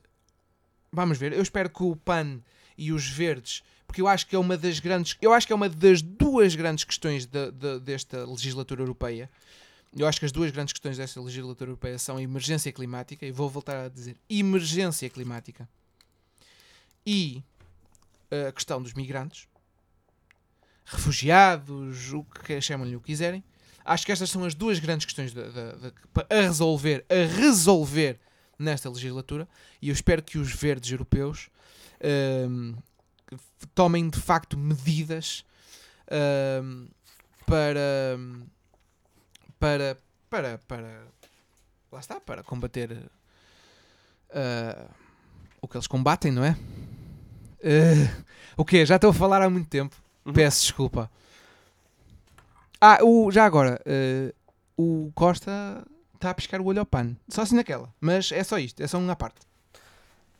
[0.91, 1.33] vamos ver.
[1.33, 2.41] Eu espero que o PAN
[2.77, 5.55] e os verdes, porque eu acho que é uma das grandes, eu acho que é
[5.55, 9.29] uma das duas grandes questões da- da- desta legislatura europeia.
[9.95, 13.31] Eu acho que as duas grandes questões desta legislatura europeia são a emergência climática, e
[13.31, 15.67] vou voltar a dizer emergência climática,
[17.05, 17.41] e
[18.47, 19.47] a questão dos migrantes,
[20.87, 23.43] refugiados, o que chamam-lhe o que quiserem.
[23.85, 28.19] Acho que estas são as duas grandes questões da- da- pa- a resolver, a resolver
[28.59, 29.47] nesta legislatura,
[29.81, 31.49] e eu espero que os verdes europeus
[32.03, 32.73] ahm,
[33.31, 35.45] f- tomem de facto medidas
[36.09, 36.87] ahm,
[37.45, 37.79] para,
[39.59, 39.97] para,
[40.29, 41.03] para, para,
[41.91, 42.97] lá está, para combater
[44.33, 44.87] ah,
[45.61, 46.57] o que eles combatem, não é?
[47.63, 48.23] Ah,
[48.57, 48.85] o quê?
[48.85, 49.95] Já estou a falar há muito tempo.
[50.27, 50.33] Uhum.
[50.33, 51.09] Peço desculpa.
[52.79, 54.33] Ah, o, já agora, eh,
[54.77, 57.17] o Costa está a piscar o olho ao pano.
[57.27, 57.91] Só assim naquela.
[57.99, 59.39] Mas é só isto, é só uma parte.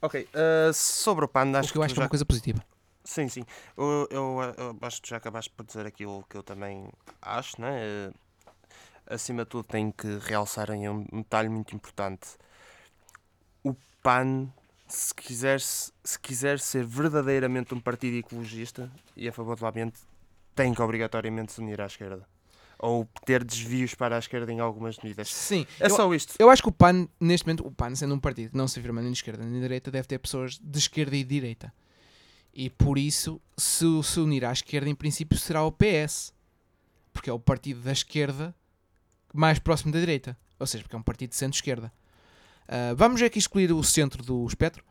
[0.01, 2.63] Ok, uh, sobre o PAN, acho o que eu acho que é uma coisa positiva.
[3.03, 3.43] Sim, sim.
[3.75, 6.87] Eu, eu, eu acho que já acabaste por dizer aquilo que eu também
[7.21, 7.79] acho, né?
[7.81, 8.11] Eh,
[9.09, 12.27] Acima de tudo, tenho que realçar um um detalhe muito importante.
[13.63, 13.73] O
[14.03, 14.49] PAN,
[14.87, 19.99] se quiser, se quiser ser verdadeiramente um partido ecologista e a favor do ambiente,
[20.55, 22.27] tem que obrigatoriamente se unir à esquerda.
[22.79, 25.33] Ou ter desvios para a esquerda em algumas medidas.
[25.33, 26.35] Sim, É eu, só isto.
[26.37, 28.79] eu acho que o PAN, neste momento, o PAN sendo um partido que não se
[28.79, 31.73] afirma nem de esquerda nem de direita, deve ter pessoas de esquerda e de direita.
[32.53, 36.33] E por isso, se se unir à esquerda, em princípio, será o PS.
[37.13, 38.55] Porque é o partido da esquerda
[39.33, 40.37] mais próximo da direita.
[40.59, 41.91] Ou seja, porque é um partido de centro-esquerda.
[42.67, 44.83] Ah, vamos aqui escolher o centro do espectro.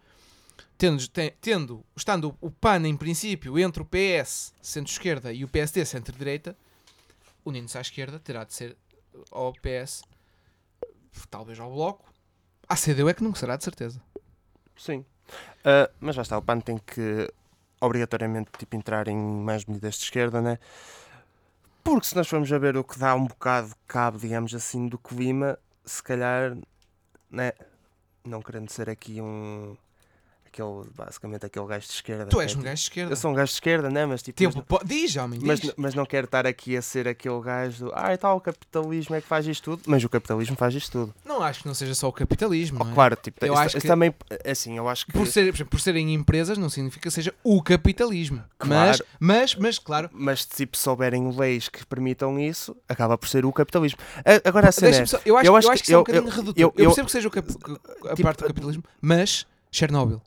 [0.78, 5.84] Tendo, te- tendo, estando o PAN em princípio entre o PS, centro-esquerda, e o PSD,
[5.84, 6.56] centro-direita,
[7.44, 8.76] unindo-se à esquerda, terá de ser
[9.30, 10.02] ao PS,
[11.30, 12.04] talvez ao Bloco.
[12.68, 14.02] A CDU é que não será, de certeza.
[14.76, 15.04] Sim.
[15.64, 17.32] Ah, mas já está, o PAN tem que
[17.80, 20.58] obrigatoriamente tipo, entrar em mais medidas de esquerda, né?
[21.82, 24.98] Porque se nós formos a ver o que dá um bocado cabo, digamos assim, do
[24.98, 26.56] clima, se calhar,
[27.30, 27.52] né?
[28.26, 29.76] Não querendo ser aqui um.
[30.56, 32.26] Aquele, basicamente aquele gajo de esquerda.
[32.26, 33.12] Tu és é, um tipo- gajo de esquerda.
[33.12, 34.06] Eu sou um gajo de esquerda, né?
[34.06, 34.36] Mas tipo.
[34.38, 35.46] Tipo, mas, diz, homem, diz.
[35.46, 37.92] mas, mas não quero estar aqui a ser aquele gajo do.
[37.94, 39.82] Ah, e tal, o capitalismo é que faz isto tudo.
[39.86, 41.14] Mas o capitalismo faz isto tudo.
[41.26, 42.78] Não acho que não seja só o capitalismo.
[42.82, 42.94] Oh, é?
[42.94, 44.14] claro, tipo, Eu acho que- também.
[44.42, 45.12] é Assim, eu acho que.
[45.12, 48.42] Por, ser, por, serem empresas não significa que seja o capitalismo.
[48.64, 49.04] Mas, Claro.
[49.20, 50.10] mas, mas, claro.
[50.12, 53.98] mas tipo, se souberem leis que permitam isso, acaba por ser o capitalismo.
[54.44, 55.98] Agora a cena é, só- eu acho, eu eu acho que que, isso é um
[55.98, 56.54] eu- bocadinho eu- redutor.
[56.56, 60.22] eu- Eu, eu- percebo que seja o cap- a Tipo, parte do capitalismo, mas Chernobyl.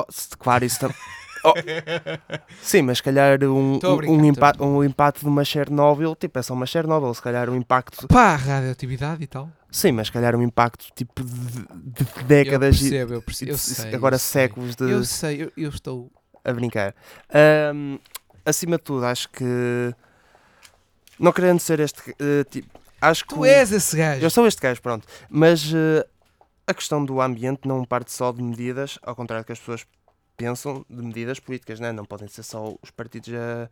[0.00, 0.06] Oh,
[0.38, 0.94] claro, isso tam-
[1.44, 1.54] Oh,
[2.60, 5.44] Sim, mas se calhar um, um, brincar, um, tô a impa- um impacto de uma
[5.44, 8.08] Chernobyl, tipo, é só uma Chernobyl, se calhar um impacto.
[8.08, 9.48] Pá, a radioatividade e tal.
[9.70, 13.50] Sim, mas se calhar um impacto tipo de, de Eu décadas e- percebo, eu percebo.
[13.52, 14.42] Eu sei, agora eu sei.
[14.42, 16.10] séculos de Eu sei, eu, eu estou.
[16.44, 16.92] a brincar.
[17.32, 17.98] Ahm,
[18.44, 19.94] acima de tudo, acho que
[21.18, 22.78] não querendo ser este eh, tipo.
[23.00, 24.22] Acho que Tu és esse gajo.
[24.24, 25.06] Eu sou este gajo, pronto.
[25.30, 26.04] Mas eh,
[26.68, 29.86] a questão do ambiente não parte só de medidas, ao contrário do que as pessoas
[30.36, 31.90] pensam, de medidas políticas, né?
[31.92, 33.68] não podem ser só os partidos a,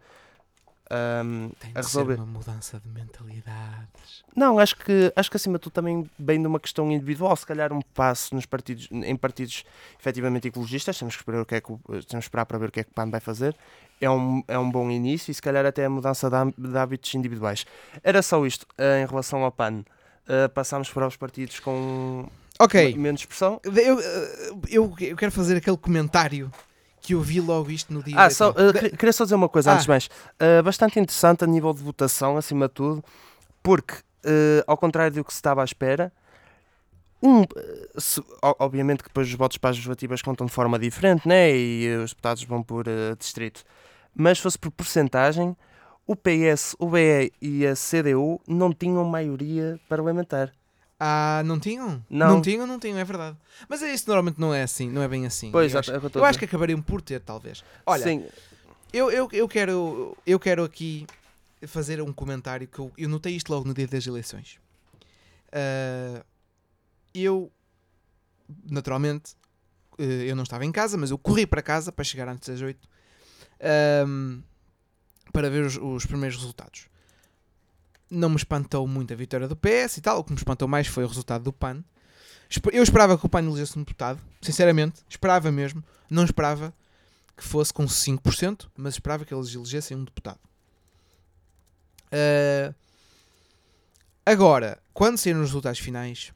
[0.91, 2.15] ahm, Tem a de ser resolver.
[2.17, 4.25] uma mudança de mentalidades.
[4.35, 7.37] Não, acho que, acho que acima de tudo também vem de uma questão individual.
[7.37, 9.65] Se calhar um passo nos partidos, em partidos
[9.99, 12.73] efetivamente ecologistas, temos que esperar, o que é que, temos que esperar para ver o
[12.73, 13.57] que é que o PAN vai fazer.
[14.01, 16.79] É um, é um bom início e se calhar até a mudança de, há- de
[16.79, 17.65] hábitos individuais.
[18.03, 19.85] Era só isto eh, em relação ao PAN.
[20.29, 22.29] Eh, passámos para os partidos com
[22.59, 22.95] Ok.
[22.97, 23.61] menos expressão.
[23.65, 24.01] Eu,
[24.69, 26.51] eu, eu quero fazer aquele comentário
[27.01, 28.15] que eu vi logo isto no dia.
[28.19, 29.75] Ah, só, uh, que- queria só dizer uma coisa Ah.
[29.75, 30.07] antes de mais.
[30.07, 33.05] Uh, bastante interessante a nível de votação, acima de tudo,
[33.63, 36.13] porque, uh, ao contrário do que se estava à espera,
[37.23, 37.45] um,
[37.99, 38.23] se-
[38.59, 41.57] obviamente que depois os votos para as legislativas contam de forma diferente, né?
[41.57, 42.85] E os deputados vão por
[43.19, 43.63] distrito.
[44.15, 45.57] Mas se fosse por porcentagem,
[46.07, 50.53] o PS, o BE e a CDU não tinham maioria parlamentar.
[50.99, 52.03] Ah, não tinham?
[52.09, 52.41] Não.
[52.41, 53.37] tinham, não tinham, é verdade.
[53.69, 55.51] Mas é isso normalmente não é assim, não é bem assim.
[55.51, 57.63] Pois, eu é acho, que eu acho que acabariam por ter, talvez.
[57.85, 58.27] Olha, Sim,
[58.93, 61.07] eu, eu, eu, quero, eu quero aqui
[61.67, 64.59] fazer um comentário que eu, eu notei isto logo no dia das eleições.
[65.53, 66.25] Ah,
[67.15, 67.51] eu,
[68.71, 69.35] naturalmente,
[69.99, 72.61] eh, eu não estava em casa, mas eu corri para casa para chegar antes das
[72.61, 72.89] 8
[73.61, 74.41] ahm,
[75.33, 76.89] para ver os, os primeiros resultados.
[78.11, 80.21] Não me espantou muito a vitória do PS e tal.
[80.21, 81.83] O que me espantou mais foi o resultado do PAN.
[82.73, 85.83] Eu esperava que o PAN elegesse um deputado, sinceramente, esperava mesmo.
[86.09, 86.73] Não esperava
[87.37, 90.39] que fosse com 5%, mas esperava que eles elegessem um deputado.
[92.13, 92.73] Ah,
[94.25, 96.33] Agora, quando saíram os resultados finais,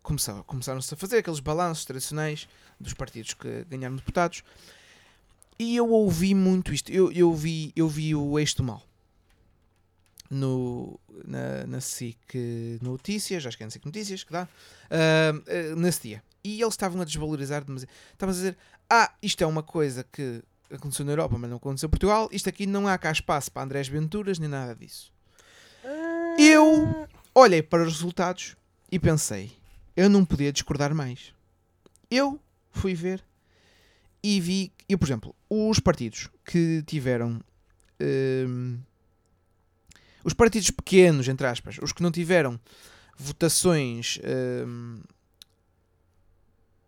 [0.00, 2.48] começaram- começaram-se a fazer aqueles balanços tradicionais
[2.78, 4.44] dos partidos que ganharam deputados.
[5.58, 6.88] E eu ouvi muito isto.
[6.92, 8.80] Eu, eu, vi, eu vi o eixo do mal
[10.30, 14.48] no, na, na SIC Notícias, acho que é na SIC Notícias que dá,
[14.90, 16.22] ah, ah, nesse dia.
[16.42, 17.62] E eles estavam a desvalorizar.
[17.62, 18.56] Estavam a dizer:
[18.88, 22.28] Ah, isto é uma coisa que aconteceu na Europa, mas não aconteceu em Portugal.
[22.30, 25.12] Isto aqui não há cá espaço para Andrés Venturas nem nada disso.
[26.38, 28.56] Eu olhei para os resultados
[28.92, 29.56] e pensei:
[29.96, 31.32] eu não podia discordar mais.
[32.10, 32.38] Eu
[32.70, 33.24] fui ver
[34.22, 37.40] e vi, eu, por exemplo, os partidos que tiveram.
[38.00, 38.78] hum,
[40.26, 42.58] os partidos pequenos, entre aspas, os que não tiveram
[43.16, 44.18] votações.
[44.66, 45.00] hum,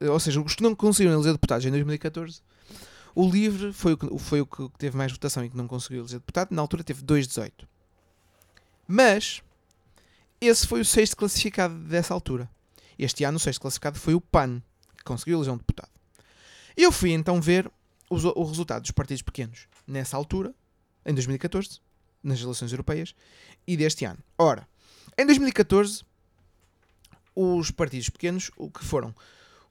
[0.01, 2.43] ou seja, os que não conseguiram eleger deputados em 2014,
[3.15, 6.01] o LIVRE foi o, que, foi o que teve mais votação e que não conseguiu
[6.01, 6.51] eleger deputado.
[6.51, 7.53] Na altura teve 2,18.
[8.89, 9.41] Mas
[10.41, 12.51] esse foi o sexto classificado dessa altura.
[12.99, 14.61] Este ano o sexto classificado foi o PAN,
[14.97, 15.93] que conseguiu eleger um deputado.
[16.77, 17.71] Eu fui então ver
[18.11, 20.53] o resultado dos partidos pequenos nessa altura,
[21.07, 21.81] em 2014,
[22.23, 23.15] nas eleições europeias,
[23.67, 24.19] e deste ano.
[24.37, 24.67] Ora,
[25.17, 26.05] em 2014,
[27.35, 29.15] os partidos pequenos, o que foram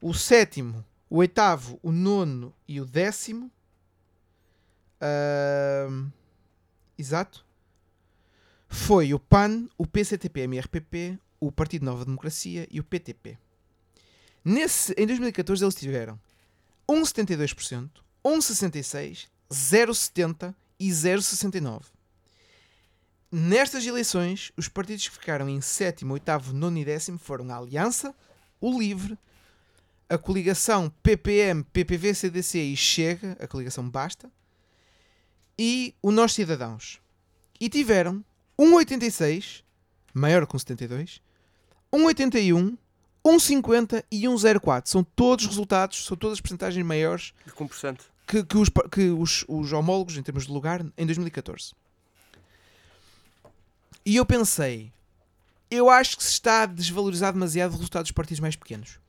[0.02, 3.52] o sétimo, o oitavo, o nono e o décimo.
[5.02, 6.10] ahm,
[6.98, 7.46] exato.
[8.70, 13.38] Foi o PAN, o PCTP-MRPP, o Partido Nova Democracia e o PTP.
[14.44, 16.20] Nesse, em 2014 eles tiveram
[16.90, 17.90] 1,72%,
[18.24, 21.97] 1,66%, 0,70% e 0,69%.
[23.32, 28.16] Nestas eleições, os partidos que ficaram em sétimo, oitavo, nono e décimo foram a Aliança,
[28.62, 29.18] o Livre,
[30.10, 34.32] a coligação PPM, PPV, CDC e Chega, a coligação Basta,
[35.60, 37.02] e o Nós Cidadãos.
[37.60, 38.24] E tiveram
[38.58, 39.64] 1,86,
[40.14, 41.22] maior que um 72,
[41.92, 42.78] 1,81,
[43.26, 44.88] 1,50 e 1,04.
[44.88, 47.34] São todos resultados, são todas as percentagens maiores
[48.26, 51.74] que, que os, que os, os homólogos, em termos de lugar, em 2014.
[54.08, 54.94] E eu pensei,
[55.70, 59.02] eu acho que se está a desvalorizar demasiado o resultado dos partidos mais pequenos.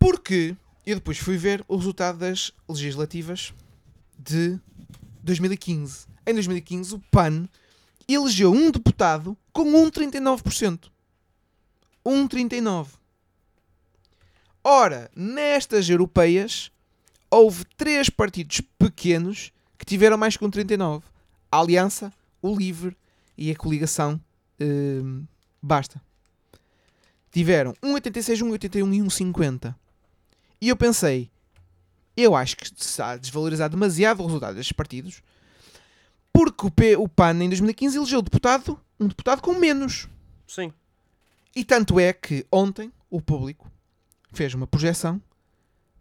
[0.00, 3.54] Porque eu depois fui ver o resultado das legislativas
[4.18, 4.58] de
[5.22, 6.08] 2015.
[6.26, 7.48] Em 2015, o PAN
[8.08, 10.90] elegeu um deputado com 1,39%.
[12.04, 12.88] 1,39%.
[14.64, 16.72] Ora, nestas europeias,
[17.30, 21.04] houve três partidos pequenos que tiveram mais que um 39.
[21.48, 22.96] A Aliança, o Livre
[23.36, 24.20] e a coligação
[24.60, 25.24] hum,
[25.62, 26.02] Basta.
[27.30, 29.74] Tiveram 1,86, 1,81 e 1,50.
[30.60, 31.30] E eu pensei,
[32.16, 35.22] eu acho que se está a desvalorizar demasiado o resultado destes partidos,
[36.32, 40.08] porque o, P, o PAN em 2015 elegeu deputado, um deputado com menos.
[40.46, 40.72] Sim.
[41.54, 43.70] E tanto é que ontem o público
[44.32, 45.22] fez uma projeção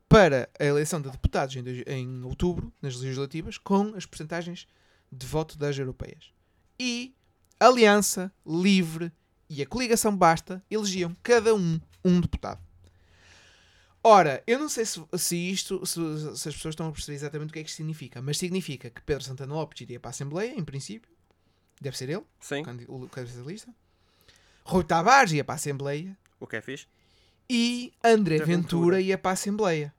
[0.09, 4.67] para a eleição de deputados em, em outubro, nas legislativas, com as percentagens
[5.11, 6.31] de voto das europeias.
[6.79, 7.13] E
[7.65, 9.11] Aliança Livre
[9.49, 12.59] e a coligação Basta elegiam cada um um deputado.
[14.03, 15.93] Ora, eu não sei se, se isto, se,
[16.35, 18.89] se as pessoas estão a perceber exatamente o que é que isto significa, mas significa
[18.89, 21.11] que Pedro Santana Lopes iria para a Assembleia, em princípio.
[21.79, 22.63] Deve ser ele, Sim.
[22.87, 23.71] o cabeça da lista.
[24.63, 26.87] Rui Tavares ia para a Assembleia O que é fixe?
[27.49, 29.01] e André André Ventura Ventura.
[29.01, 29.93] ia para a Assembleia.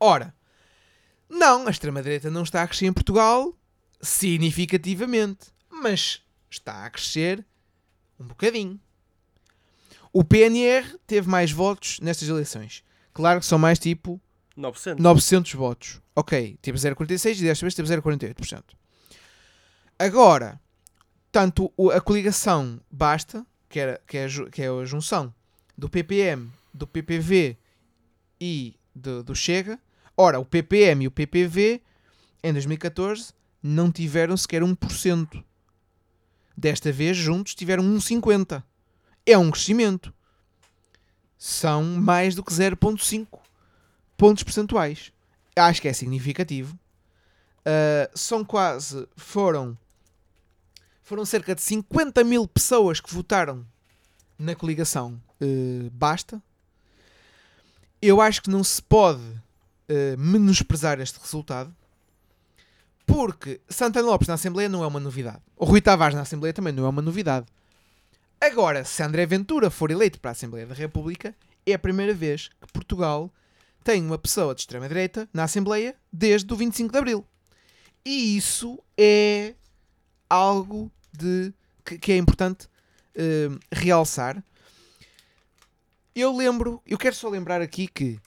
[0.00, 0.34] Ora,
[1.28, 3.54] não, a extrema-direita não está a crescer em Portugal
[4.00, 7.44] significativamente, mas está a crescer
[8.18, 8.80] um bocadinho.
[10.12, 12.82] O PNR teve mais votos nestas eleições.
[13.12, 14.20] Claro que são mais tipo
[14.56, 14.98] 9%.
[14.98, 16.00] 900 votos.
[16.14, 18.62] Ok, teve 0,46 e desta vez teve 0,48%.
[19.98, 20.60] Agora,
[21.30, 25.34] tanto a coligação Basta, que, era, que, é, que é a junção
[25.76, 27.58] do PPM, do PPV
[28.40, 29.78] e do, do Chega.
[30.16, 31.82] Ora, o PPM e o PPV
[32.42, 35.44] em 2014 não tiveram sequer 1%.
[36.56, 38.62] Desta vez, juntos, tiveram 1,50%.
[39.26, 40.14] É um crescimento.
[41.36, 43.26] São mais do que 0,5%
[44.16, 45.12] pontos percentuais.
[45.54, 46.78] Acho que é significativo.
[47.60, 49.06] Uh, são quase.
[49.16, 49.76] Foram.
[51.02, 53.64] Foram cerca de 50 mil pessoas que votaram
[54.38, 56.42] na coligação uh, Basta.
[58.02, 61.74] Eu acho que não se pode uh, menosprezar este resultado.
[63.06, 65.40] Porque Santana Lopes na Assembleia não é uma novidade.
[65.56, 67.46] O Rui Tavares na Assembleia também não é uma novidade.
[68.40, 71.34] Agora, se André Ventura for eleito para a Assembleia da República,
[71.64, 73.32] é a primeira vez que Portugal
[73.82, 77.26] tem uma pessoa de extrema-direita na Assembleia desde o 25 de Abril.
[78.04, 79.54] E isso é
[80.28, 81.52] algo de,
[81.84, 82.68] que, que é importante
[83.14, 84.42] eh, realçar.
[86.14, 88.20] Eu lembro, eu quero só lembrar aqui que,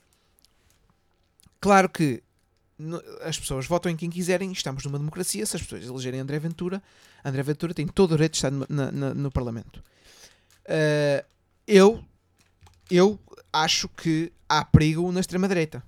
[1.59, 2.23] claro que
[3.21, 5.45] as pessoas votam em quem quiserem, estamos numa democracia.
[5.45, 6.81] Se as pessoas elegerem André Ventura,
[7.23, 9.83] André Ventura tem todo o direito de estar no, na- no Parlamento.
[10.65, 11.25] Eh,
[11.67, 12.03] eu,
[12.89, 13.19] eu
[13.51, 15.83] acho que há perigo na extrema-direita.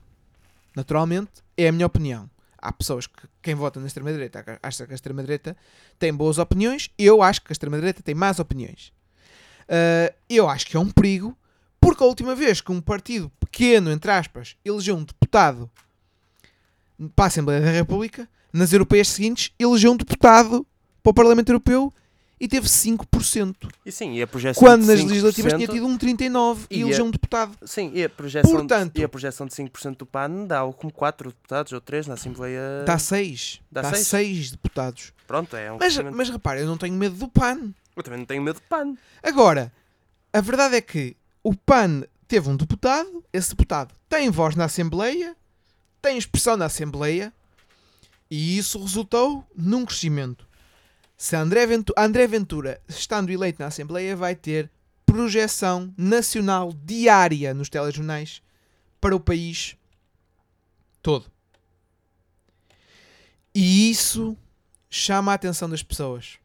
[0.76, 2.30] Naturalmente, é a minha opinião.
[2.58, 5.58] Há pessoas que, quem vota na extrema-direita, acha que a extrema-direita
[5.98, 6.90] tem boas opiniões.
[6.98, 8.92] Eu acho que a extrema-direita tem más opiniões.
[9.64, 11.36] Uh, eu acho que é um perigo,
[11.80, 15.70] porque a última vez que um partido pequeno, entre aspas, elegeu um deputado
[17.16, 20.66] para a Assembleia da República, nas europeias seguintes, elegeu um deputado
[21.04, 21.92] para o Parlamento Europeu
[22.40, 23.70] e teve 5%.
[23.86, 26.82] E sim, e a projeção Quando nas 5%, legislativas tinha tido um 39% e E
[26.82, 27.56] elegeu a- um deputado.
[27.66, 30.92] Sim, e a, projeção Portanto- de, e a projeção de 5% do PAN dá como
[30.92, 32.84] 4 deputados ou 3 na Assembleia.
[32.86, 33.62] Dá 6.
[33.72, 34.08] Dá Dá seis?
[34.08, 35.14] 6 deputados.
[35.28, 36.18] Pronto, é um Mas, crescimento.
[36.18, 37.74] mas repara, eu não tenho medo do PAN.
[37.96, 38.96] Eu também não tenho medo de PAN.
[39.22, 39.72] Agora,
[40.34, 45.36] a verdade é que o PAN teve um deputado, esse deputado tem voz na Assembleia,
[46.02, 47.34] tem expressão na Assembleia,
[48.30, 50.48] e isso resultou num crescimento.
[51.18, 54.72] Se André Ventura, André Ventura, estando eleito na Assembleia, vai ter
[55.06, 58.42] projeção nacional diária nos telejornais
[59.00, 59.76] para o país
[61.02, 61.30] todo.
[63.54, 64.38] E isso
[64.90, 66.40] chama a atenção das pessoas.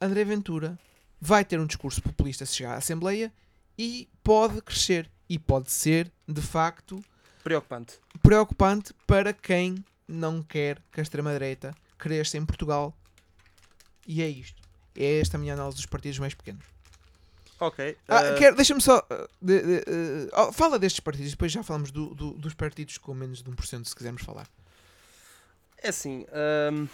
[0.00, 0.78] André Ventura
[1.20, 3.32] vai ter um discurso populista se chegar à Assembleia
[3.76, 5.10] e pode crescer.
[5.28, 7.00] E pode ser, de facto,
[7.42, 7.98] Preocupante.
[8.22, 12.94] preocupante para quem não quer que a extrema-direita cresça em Portugal.
[14.06, 14.60] E é isto.
[14.96, 16.64] É esta a minha análise dos partidos mais pequenos.
[17.60, 17.96] Ok.
[18.08, 18.98] Ah, eh, quer- Deixa-me só.
[18.98, 22.96] uh, de- de- uh, oh, fala destes partidos, depois já falamos do- do- dos partidos
[22.98, 24.46] com menos de 1%, se quisermos falar.
[25.82, 26.26] É assim.
[26.72, 26.88] hum,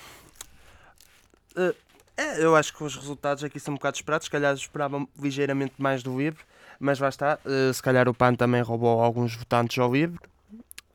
[1.57, 1.75] eh,
[2.17, 4.27] é, eu acho que os resultados aqui são um bocado esperados.
[4.27, 6.43] Se calhar esperavam ligeiramente mais do Livre,
[6.79, 7.39] mas lá está.
[7.45, 10.19] eh, se calhar o PAN também roubou alguns votantes ao Livre.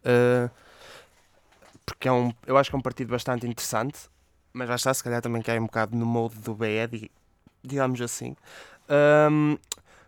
[0.03, 0.49] Eh,
[1.85, 3.99] porque é um, eu acho que é um partido bastante interessante.
[4.53, 7.11] Mas lá está, se calhar também cai um bocado no molde do BE, di-
[7.63, 8.35] digamos assim.
[9.29, 9.57] Hum,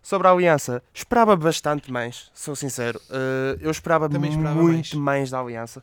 [0.01, 2.99] sobre a aliança, esperava bastante mais, sou sincero.
[3.09, 5.29] Eh, eu esperava, esperava muito mais.
[5.31, 5.81] da aliança.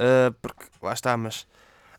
[0.00, 1.46] Uh, porque lá está, mas.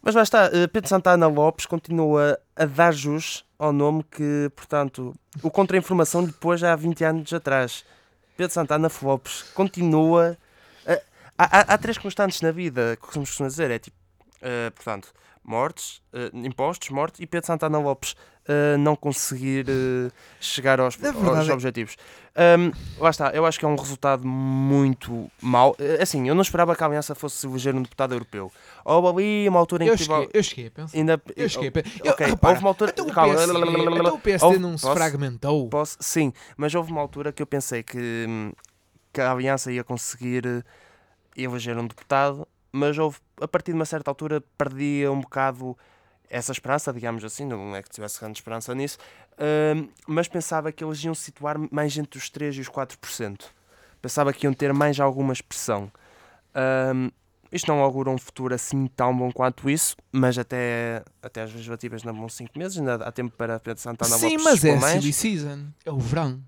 [0.01, 5.13] Mas lá está, uh, Pedro Santana Lopes continua a dar jus ao nome que, portanto,
[5.43, 6.25] o Contra-Informação
[6.57, 7.83] já há 20 anos atrás.
[8.37, 10.37] Pedro Santana Lopes continua.
[11.43, 13.97] Há, há- há três constantes na vida que costumamos dizer: é tipo,
[14.41, 15.11] uh, portanto,
[15.43, 18.11] mortes, uh, impostos, morte e Pedro Santana Lopes
[18.47, 21.95] uh, não conseguir uh, chegar aos, aos é- objetivos.
[22.37, 22.71] Um,
[23.01, 25.75] lá está, eu acho que é um resultado muito mau.
[26.01, 28.49] Assim, eu não esperava que a Aliança fosse eleger um deputado europeu.
[28.85, 30.03] Houve ali uma altura em Eu que.
[30.03, 30.97] cheguei, eu cheguei a pensar.
[30.97, 31.89] Ainda, Eu cheguei a pensar.
[32.05, 32.91] Eu, ok, repara, houve uma altura.
[32.93, 34.95] então o calma, PSD, então o PSD Houve- não se posso?
[34.95, 35.69] fragmentou.
[35.69, 35.97] Posso?
[35.99, 38.53] Sim, mas houve uma altura que eu pensei que, hum,
[39.11, 40.63] que a Aliança ia conseguir eh,
[41.35, 45.77] eleger um deputado, mas houve, a partir de uma certa altura perdia um bocado
[46.29, 48.97] essa esperança, digamos assim, não é que tivesse grande esperança nisso,
[49.75, 53.45] hum, mas pensava que eles iam situar mais entre os 3% e os 4%.
[54.01, 55.91] Pensava que iam ter mais alguma expressão.
[56.93, 57.09] Hum,
[57.51, 62.03] isto não augura um futuro assim tão bom quanto isso, mas até, até as legislativas
[62.03, 65.01] não vão 5 meses, ainda há tempo para Pedro Santana Sim, Lopes mas é mais.
[65.01, 65.65] silly season.
[65.83, 66.39] É o verão.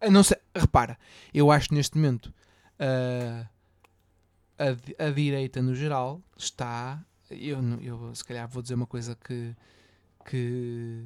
[0.00, 0.96] Eu não sei, repara,
[1.34, 2.32] eu acho que neste momento
[2.78, 3.44] ah,
[4.58, 7.02] a, a direita no geral está.
[7.30, 9.54] Eu, eu se calhar vou dizer uma coisa que,
[10.24, 11.04] que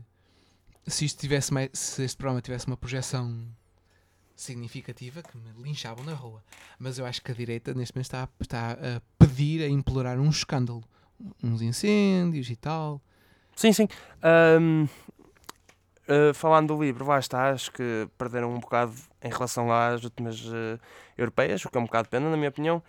[0.86, 3.46] se isto tivesse mais, se este programa tivesse uma projeção
[4.34, 6.42] significativa que me linchavam na rua.
[6.78, 10.30] Mas eu acho que a direita neste momento está, está a pedir, a implorar um
[10.30, 10.82] escândalo.
[11.42, 13.00] Uns incêndios e tal.
[13.54, 13.86] Sim, sim.
[14.22, 14.86] Ahm,
[16.08, 20.42] ah, falando do livro, lá está, acho que perderam um bocado em relação às últimas
[20.46, 20.78] ah,
[21.16, 22.82] europeias, o que é um bocado pena, na minha opinião.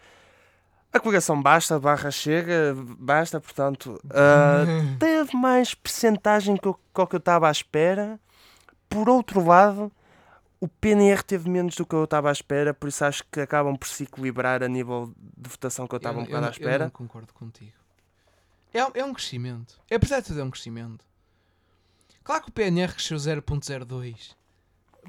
[0.93, 4.63] A coligação basta, barra chega, basta, portanto, ah,
[4.99, 8.19] teve mais percentagem que o que eu estava à espera.
[8.87, 9.91] Por outro lado,
[10.59, 13.75] o PNR teve menos do que eu estava à espera, por isso acho que acabam
[13.75, 16.51] por se equilibrar a nível de votação que eu estava um bocado à não- Eu
[16.51, 16.83] espera.
[16.85, 17.73] não concordo contigo.
[18.71, 19.81] É, um- é um crescimento.
[19.89, 21.03] É apesar de tudo, é um crescimento.
[22.23, 24.35] Claro que o PNR cresceu 0.02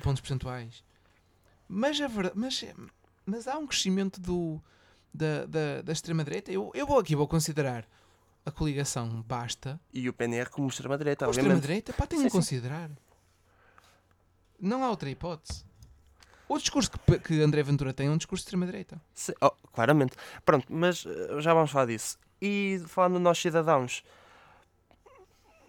[0.02, 0.82] pontos percentuais.
[1.68, 2.64] Mas, a verdade, mas,
[3.26, 4.60] mas há um crescimento do,
[5.14, 6.50] da, da, da extrema-direita.
[6.52, 7.86] Eu, eu vou aqui vou considerar
[8.44, 9.80] a coligação basta.
[9.92, 11.52] E o PNR como extrema-direita, obviamente.
[11.52, 12.36] extrema-direita, pá, tem Sim, de sim.
[12.38, 12.90] considerar.
[14.60, 15.64] Não há outra hipótese.
[16.48, 19.00] O discurso que, que André Ventura tem é um discurso de extrema-direita.
[19.40, 20.14] Oh, claramente.
[20.44, 22.18] Pronto, mas eh, já vamos falar disso.
[22.40, 24.02] E falando de nós cidadãos,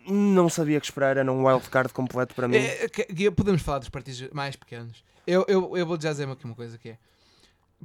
[0.07, 2.57] não sabia que esperar, era um wildcard completo para mim.
[2.57, 5.03] É, que- que podemos falar dos partidos mais pequenos.
[5.25, 6.97] Eu, eu, eu vou já dizer aqui uma coisa que é.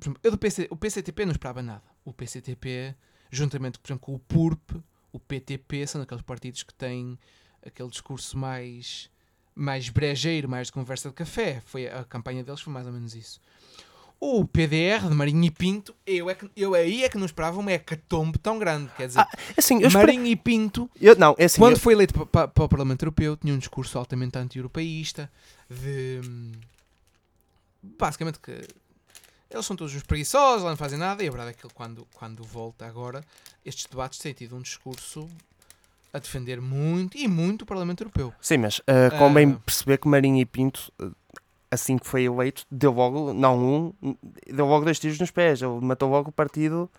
[0.01, 1.82] Exemplo, eu do PC, o PCTP não esperava nada.
[2.05, 2.94] O PCTP,
[3.30, 4.82] juntamente por exemplo, com o PURP,
[5.12, 7.18] o PTP, são aqueles partidos que têm
[7.64, 9.11] aquele discurso mais,
[9.55, 11.61] mais brejeiro, mais de conversa de café.
[11.66, 13.40] Foi, a campanha deles foi mais ou menos isso.
[14.22, 17.59] O PDR de Marinho e Pinto, eu, é que, eu aí é que não esperava
[17.59, 18.90] uma hecatombe tão grande.
[18.94, 21.80] Quer dizer, Ah, assim, eu esperei- Marinho e Pinto eu- não, é assim, quando eu-
[21.80, 25.30] foi eleito pa- pa- para, o Parlamento Europeu, tinha um discurso altamente anti-europeísta,
[25.70, 26.20] de.
[27.82, 28.61] basicamente que
[29.51, 31.74] eles são todos uns preguiçosos, lá não fazem nada, e a verdade é que ele,
[31.74, 33.24] quando, quando volta agora,
[33.64, 35.28] estes debates têm tido um discurso
[36.12, 38.32] a defender muito e muito o Parlamento Europeu.
[38.40, 39.61] sim, mas uh, convém Ah.
[39.64, 41.14] perceber que Marinho e Pinto, uh,
[41.70, 45.62] assim que foi eleito, deu logo, não um, deu logo dois tiros nos pés.
[45.62, 46.90] Ele matou logo o partido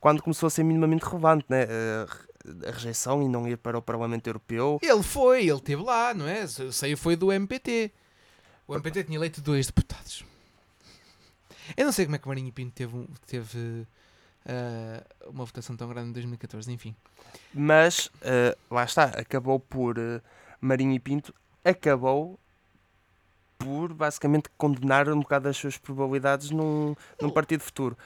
[0.00, 1.64] quando começou a ser minimamente relevante, né?
[1.64, 4.78] Uh, a rejeição e não ir para o Parlamento Europeu.
[4.82, 6.46] Ele foi, ele esteve lá, não é?
[6.46, 7.90] Sei, foi do MPT.
[8.66, 10.22] O MPT tinha eleito dois deputados.
[11.76, 13.86] Eu não sei como é que Marinho e Pinto teve, um- teve
[14.46, 16.94] ah, uma votação tão grande em 2014, enfim.
[17.52, 20.20] Mas uh, lá está, acabou por uh,
[20.60, 22.38] Marinho e Pinto acabou
[23.58, 27.96] por basicamente condenar um bocado as suas probabilidades num, num partido futuro.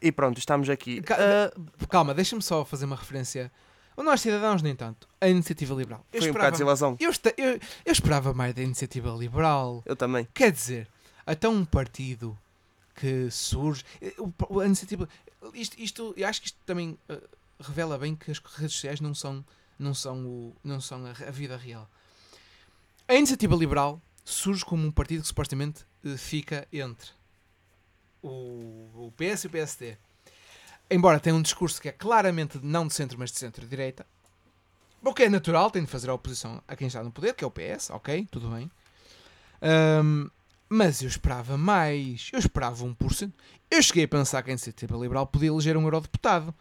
[0.00, 1.00] E pronto, estamos aqui.
[1.02, 1.16] Ca-
[1.56, 3.50] Uh, Calma, deixa-me só fazer uma referência.
[3.96, 5.06] O Nós Cidadãos, nem tanto.
[5.20, 6.04] A Iniciativa Liberal.
[6.12, 6.96] Eu foi um bocado de desilusão.
[6.98, 9.82] eu, eu- eu esperava mais da Iniciativa Liberal.
[9.84, 10.26] Eu também.
[10.32, 10.88] Quer dizer,
[11.26, 12.36] até um partido
[12.94, 13.84] que surge.
[14.00, 14.14] eh,
[14.60, 15.08] A iniciativa.
[15.54, 17.20] Isto, isto, eu acho que isto também eh,
[17.60, 19.44] revela bem que as redes sociais não são,
[19.78, 21.88] não são, o, não são a, a vida real.
[23.08, 27.10] A Iniciativa Liberal surge como um partido que supostamente eh, fica entre
[28.22, 28.28] o,
[29.08, 29.96] o PS e o PSD.
[30.90, 34.06] Embora tenha um discurso que é claramente não de centro, mas de centro-direita.
[35.02, 37.42] O que é natural, tem de fazer a oposição a quem está no poder, que
[37.42, 38.70] é o PS, ok, tudo bem.
[39.60, 40.28] Ahm,
[40.72, 42.30] mas eu esperava mais.
[42.32, 43.32] Eu esperava 1%.
[43.70, 46.54] Eu cheguei a pensar que a Iniciativa Liberal podia eleger um eurodeputado.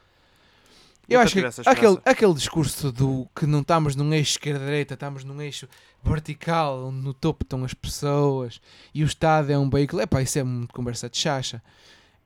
[1.07, 5.24] Eu Nunca acho que aquele, aquele discurso do que não estamos num eixo esquerda-direita, estamos
[5.24, 5.68] num eixo
[6.03, 8.62] vertical, onde no topo estão as pessoas
[8.93, 10.01] e o Estado é um veículo.
[10.01, 11.62] Epá, isso é muito conversa de chacha.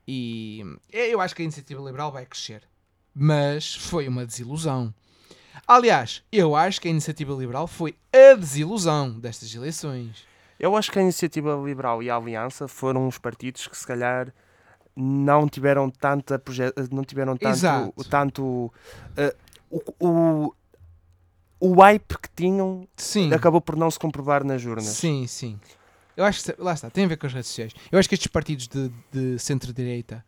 [0.06, 0.62] E
[0.92, 2.62] eu acho que a Iniciativa Liberal vai crescer.
[3.14, 4.92] Mas foi uma desilusão.
[5.66, 10.26] Aliás, eu acho que a Iniciativa Liberal foi a desilusão destas eleições.
[10.58, 14.32] Eu acho que a Iniciativa Liberal e a Aliança foram os partidos que se calhar
[14.94, 16.42] não tiveram tanta
[16.90, 18.04] não tiveram tanto, Exato.
[18.08, 18.72] tanto uh,
[19.70, 20.54] o, o,
[21.60, 23.32] o hype que tinham Sim.
[23.32, 24.86] acabou por não se comprovar nas urnas.
[24.86, 25.60] Sim, sim.
[26.16, 27.72] Eu acho que lá está, tem a ver com as redes sociais.
[27.92, 30.24] Eu acho que estes partidos de, de centro-direita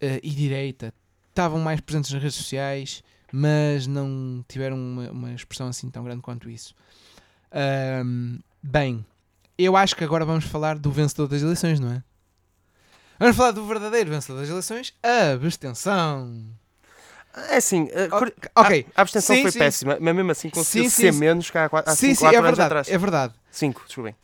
[0.00, 0.94] eh, e direita
[1.30, 6.22] estavam mais presentes nas redes sociais, mas não tiveram uma, uma expressão assim tão grande
[6.22, 6.76] quanto isso.
[7.50, 9.04] Ahm, bem,
[9.58, 12.02] eu acho que agora vamos falar do vencedor das eleições, não é?
[13.18, 16.44] Vamos falar do verdadeiro vencedor das eleições, a abstenção.
[17.50, 19.58] É assim, uh, cur- Ok, a, a abstenção Sim, foi sim.
[19.58, 22.28] péssima, mas mesmo assim conseguiu Sim, sim, ser menos que há 4 sim, sim, é
[22.28, 22.88] anos verdade, atrás.
[22.88, 23.34] é verdade.
[23.50, 24.14] 5, desculpem.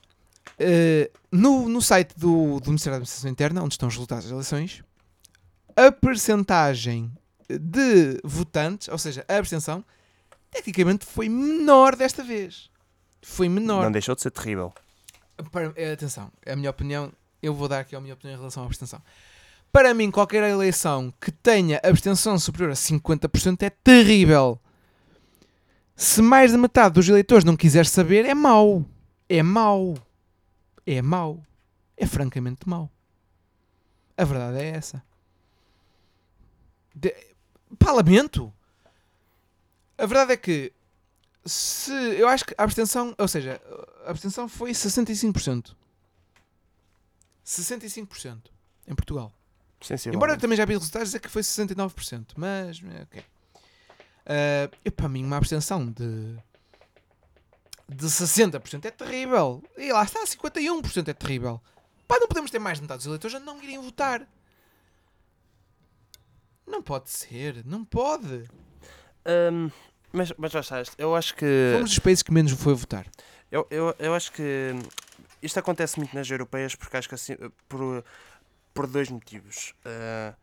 [0.60, 4.32] Uh, no, no site do, do Ministério da Administração Interna, onde estão os resultados das
[4.32, 4.82] eleições,
[5.76, 7.10] a percentagem
[7.48, 9.84] de votantes, ou seja, a abstenção,
[10.50, 12.70] tecnicamente foi menor desta vez.
[13.22, 13.84] Foi menor.
[13.84, 14.72] Não deixou de ser terrível.
[15.44, 17.12] Para- eh, atenção, a minha opinião.
[17.42, 19.00] Eu vou dar aqui a minha opinião em relação à abstenção.
[19.72, 24.60] Para mim, qualquer eleição que tenha abstenção superior a 50% é terrível.
[25.94, 28.84] Se mais da metade dos eleitores não quiser saber, é mau.
[29.28, 29.94] É mau.
[30.86, 31.42] É mau.
[31.96, 32.90] É francamente mau.
[34.16, 35.02] A verdade é essa.
[36.94, 37.14] De...
[37.78, 38.52] Pá, lamento.
[39.96, 40.72] A verdade é que
[41.44, 43.60] se eu acho que a abstenção, ou seja,
[44.04, 45.74] a abstenção foi 65%.
[47.44, 48.42] 65%
[48.86, 49.32] em Portugal.
[50.12, 53.24] Embora eu também já vi resultados dizer que foi 69%, mas é, ok.
[54.26, 56.36] Ah, e para mim uma abstenção de
[57.88, 59.62] de 60% é terrível.
[59.76, 61.60] E lá está, 51% é terrível.
[62.06, 64.26] Pá, não podemos ter mais de metade dos eleitores a não irem votar.
[66.64, 68.48] Não pode ser, não pode.
[69.52, 69.70] Hum,
[70.12, 71.72] mas, mas já estás, eu acho que.
[71.74, 73.06] Fomos dos países que menos foi votar.
[73.50, 74.74] Eu, eu, eu acho que
[75.42, 77.36] isto acontece muito nas europeias porque acho que assim,
[77.68, 78.04] por,
[78.72, 79.74] por dois motivos.
[79.84, 80.34] Uh,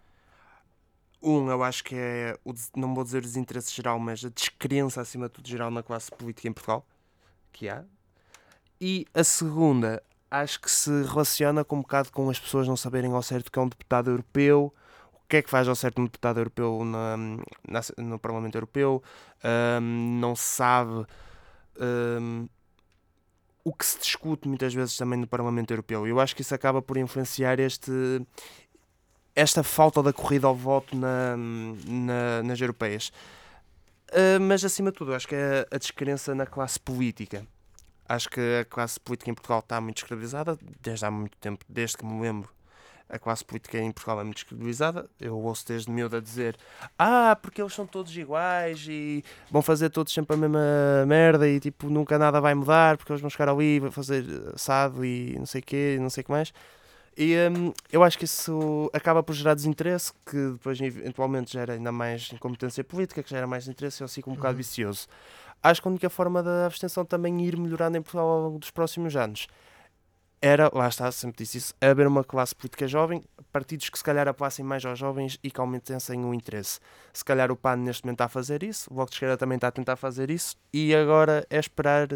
[1.22, 5.02] um, eu acho que é, o, não vou dizer o desinteresse geral, mas a descrença
[5.02, 6.86] acima de tudo geral na classe política em Portugal,
[7.52, 7.84] que há.
[8.80, 13.12] E a segunda, acho que se relaciona com um bocado com as pessoas não saberem
[13.12, 14.74] ao certo que é um deputado europeu,
[15.28, 19.04] que é que faz ao certo um deputado europeu na, na- no Parlamento Europeu,
[19.82, 21.06] um, não sabe
[21.80, 22.48] hum,
[23.64, 26.08] o que se discute muitas vezes também no Parlamento Europeu.
[26.08, 27.92] Eu acho que isso acaba por influenciar este,
[29.36, 33.12] esta falta da corrida ao voto na, na- nas europeias.
[34.10, 37.46] Uh, mas acima de tudo, acho que é a descrença na classe política.
[38.08, 41.98] Acho que a classe política em Portugal está muito descredibilizada desde há muito tempo, desde
[41.98, 42.50] que me lembro.
[43.10, 45.10] A classe política em Portugal é muito descredibilizada.
[45.20, 46.58] Eu ouço desde miúdo a dizer:
[47.00, 50.60] Ah, porque eles são todos iguais e vão fazer todos sempre a mesma
[51.08, 54.26] merda e tipo nunca nada vai mudar porque eles vão chegar ali e vão fazer
[54.54, 56.54] assado e não sei o quê, e não sei o que mais.
[57.20, 61.92] E hum, eu acho que isso acaba por gerar desinteresse, que depois eventualmente gera ainda
[61.92, 64.58] mais incompetência política, que gera mais desinteresse e um ciclo um bocado Uhum.
[64.58, 65.08] vicioso.
[65.64, 68.70] Acho que a única forma da abstenção também ir melhorando em Portugal ao longo dos
[68.70, 69.48] próximos anos
[70.42, 74.28] era, lá está, sempre disse isso, haver uma classe política jovem, partidos que se calhar
[74.28, 76.80] apoiassem mais aos jovens e que aumentassem o interesse.
[77.12, 79.56] Se calhar o PAN neste momento está a fazer isso, o Bloco de Esquerda também
[79.56, 82.08] está a tentar fazer isso e agora é esperar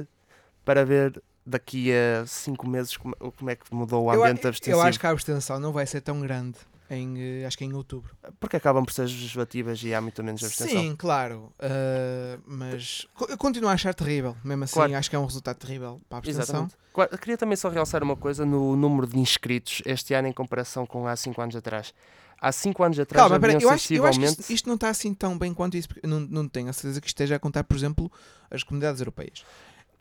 [0.64, 4.50] para ver daqui a cinco meses como, como é que mudou o Eu, ambiente eu
[4.50, 4.82] abstensivo.
[4.82, 6.58] acho que a abstenção não vai ser tão grande.
[6.94, 8.14] Em, eh, acho que em outubro.
[8.38, 10.82] Porque acabam por ser legislativas e há muito menos abstenção.
[10.82, 11.54] Sim, claro.
[11.58, 14.36] uh, mas eu continuo a achar terrível.
[14.44, 14.96] Mesmo assim, Claro.
[14.98, 16.68] acho que é um resultado terrível para a abstenção.
[16.92, 20.86] Qua- Queria também só realçar uma coisa no número de inscritos este ano em comparação
[20.86, 21.94] com há 5 anos atrás.
[22.42, 24.90] Há 5 anos atrás Calma, pera, eu acho, eu acho que isto, isto não está
[24.90, 25.88] assim tão bem quanto isso.
[26.04, 28.12] Não, não tenho a certeza que esteja a contar, por exemplo,
[28.50, 29.46] as comunidades europeias.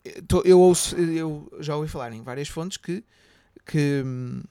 [0.05, 3.05] Eu tô- Eu, ouço, eu já ouvi falar em várias fontes que,
[3.66, 4.43] que hum,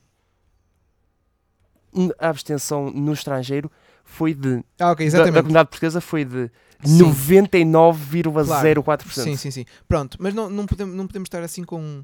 [2.20, 3.72] A abstenção no estrangeiro
[4.04, 4.64] foi de...
[4.80, 5.36] ah, ok, Da, da exatamente.
[5.42, 6.50] comunidade portuguesa foi de
[6.84, 7.00] Sim.
[7.04, 9.24] 99,04%.
[9.24, 9.66] Sim, sim, sim.
[9.88, 12.04] Pronto, mas não, não, podemos, não podemos estar assim com,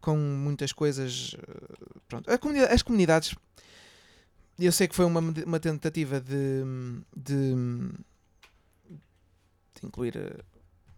[0.00, 1.36] com muitas coisas.
[1.38, 1.42] eh,
[2.08, 3.34] Pronto, comunidade- as comunidades.
[4.58, 6.62] Eu sei que foi uma, uma tentativa de,
[7.14, 7.54] de,
[9.74, 10.14] de incluir.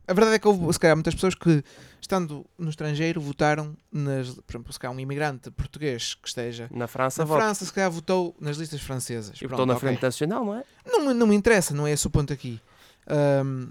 [0.09, 1.62] A verdade é que houve, se calhar, muitas pessoas que,
[2.00, 4.30] estando no estrangeiro, votaram nas.
[4.30, 7.36] Por exemplo, se calhar um imigrante português que esteja Na França, na.
[7.36, 9.36] França, se calhar votou nas listas francesas.
[9.36, 9.86] E Pronto, votou na ok.
[9.88, 10.64] Frente Nacional, não é?
[10.86, 12.59] Não, não me interessa, não é esse o ponto aqui.
[13.06, 13.70] Ahm,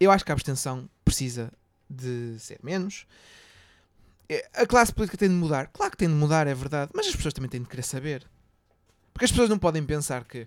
[0.00, 1.52] eu acho que a abstenção precisa
[1.88, 3.04] de ser menos.
[4.30, 5.66] É, A classe política tem de mudar.
[5.66, 6.90] Claro que tem de mudar, é verdade.
[6.94, 8.26] Mas as pessoas também têm de querer saber.
[9.12, 10.46] Porque as pessoas não podem pensar que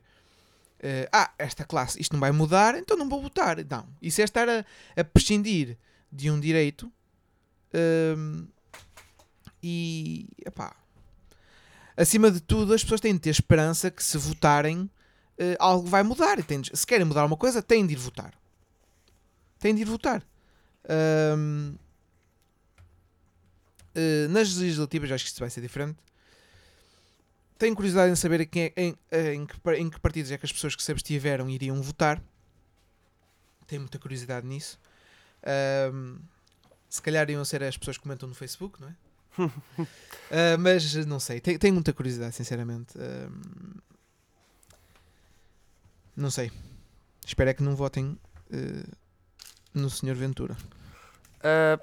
[0.84, 3.58] eh, ah, esta classe, isto não vai mudar, então não vou votar.
[3.66, 3.88] Não.
[4.02, 4.66] Isso é estar a,
[4.96, 5.78] a prescindir
[6.12, 6.92] de um direito
[7.74, 8.46] ahm,
[9.64, 10.76] e epá,
[11.96, 14.90] acima de tudo as pessoas têm de ter esperança que se votarem
[15.38, 16.38] eh, algo vai mudar.
[16.38, 18.34] E têm de- se querem mudar uma coisa, têm de ir votar.
[19.60, 20.22] Têm de ir votar.
[23.96, 25.98] Eh, nas legislativas, acho que isto vai ser diferente.
[27.58, 30.38] Tenho curiosidade em saber em, quem é- em, eh, em que, em que partidos é
[30.38, 32.22] que as pessoas que se abstiveram iriam votar.
[33.68, 34.80] Tenho muita curiosidade nisso.
[35.46, 36.18] Ahm,
[36.90, 38.96] se calhar iam ser as pessoas que comentam no Facebook, não é?
[40.32, 42.94] Ah, mas não sei, tenho, tenho muita curiosidade, sinceramente.
[42.98, 43.80] Ahm,
[46.16, 46.52] não sei.
[47.26, 48.18] Espero é que não votem
[48.52, 48.84] eh,
[49.74, 50.16] no Sr.
[50.16, 50.58] Ventura.
[51.42, 51.80] Ah,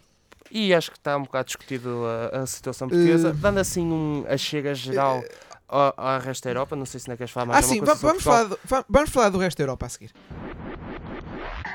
[0.50, 3.30] e acho que está um bocado discutido a, a situação portuguesa.
[3.30, 5.22] Eh, Dando assim um, a chega geral
[5.70, 7.94] ao, ao resto da Europa, não sei se não queres falar mais ah, sim, coisa
[7.94, 10.12] vamos falar, do, va- vamos falar do resto da Europa a seguir.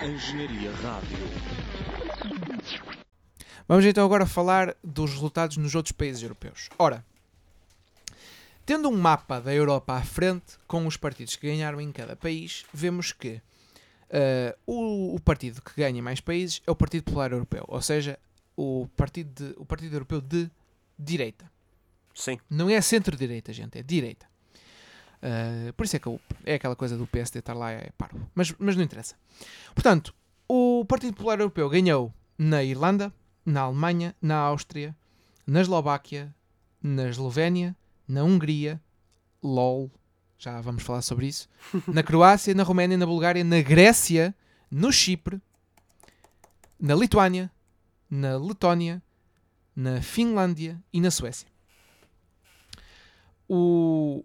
[0.03, 1.17] Engenharia Rádio.
[3.67, 6.69] Vamos então agora falar dos resultados nos outros países europeus.
[6.77, 7.03] Ora,
[8.65, 12.65] tendo um mapa da Europa à frente, com os partidos que ganharam em cada país,
[12.73, 13.41] vemos que
[14.09, 18.19] eh, o, o partido que ganha mais países é o Partido Popular Europeu, ou seja,
[18.55, 20.49] o Partido, de- o partido Europeu de
[20.97, 21.49] direita.
[22.15, 22.39] Sim.
[22.49, 24.25] Não é centro-direita, gente, é direita.
[25.21, 28.27] Uh, por isso é que eu- é aquela coisa do PSD estar lá é paro.
[28.33, 29.15] Mas, mas não interessa.
[29.73, 30.13] Portanto,
[30.47, 33.13] o Partido Popular Europeu ganhou na Irlanda,
[33.45, 34.95] na Alemanha, na Áustria,
[35.45, 36.33] na Eslováquia,
[36.81, 37.75] na Eslovénia,
[38.07, 38.79] na Hungria,
[39.43, 39.91] LOL,
[40.37, 41.49] já vamos falar sobre isso,
[41.87, 44.33] na Croácia, na Roménia, na Bulgária, na Grécia,
[44.71, 45.41] no Chipre,
[46.79, 47.51] na Lituânia,
[48.09, 49.01] na Letónia,
[49.75, 51.47] na Finlândia e na Suécia.
[53.47, 54.23] O,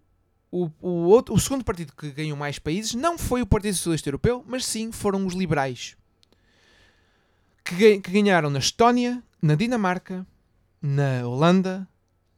[0.50, 4.08] o, o, outro, o segundo partido que ganhou mais países não foi o Partido Socialista
[4.08, 5.96] Europeu, mas sim foram os liberais.
[7.64, 10.26] Que, que ganharam na Estónia, na Dinamarca,
[10.80, 11.86] na Holanda,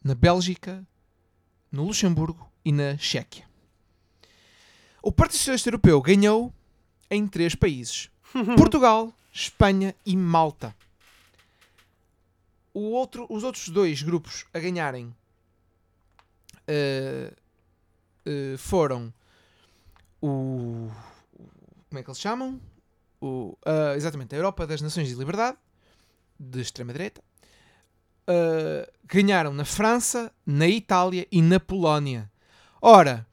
[0.02, 0.86] na Bélgica,
[1.70, 3.44] no Luxemburgo e na Chequia.
[5.02, 6.52] O Partido Socialista Europeu ganhou
[7.10, 8.10] em três países:
[8.56, 10.74] Portugal, Espanha e Malta.
[12.74, 15.14] O outro, os outros dois grupos a ganharem
[16.66, 17.32] eh,
[18.24, 19.12] eh, foram
[20.20, 20.90] o.
[21.88, 22.60] Como é que eles chamam?
[23.20, 25.58] O, ah, exatamente, a Europa das Nações e Liberdade
[26.38, 27.22] de extrema-direita.
[28.22, 32.30] Uh, ganharam na França, na Itália e na Polónia.
[32.80, 33.26] Ora,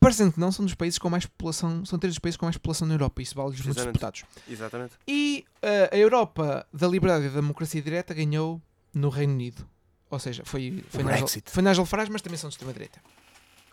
[0.00, 2.56] parecendo que não, são dos países com mais população, são três dos países com mais
[2.56, 4.24] população na Europa, isso vale os votos deputados.
[4.48, 4.94] Exatamente.
[5.06, 8.60] E uh, a Europa da liberdade e da democracia direta ganhou
[8.92, 9.66] no Reino Unido.
[10.14, 11.50] Ou seja, foi, foi, O Nigel, Brexit.
[11.50, 13.00] foi Nigel Farage, mas também são de extrema-direita.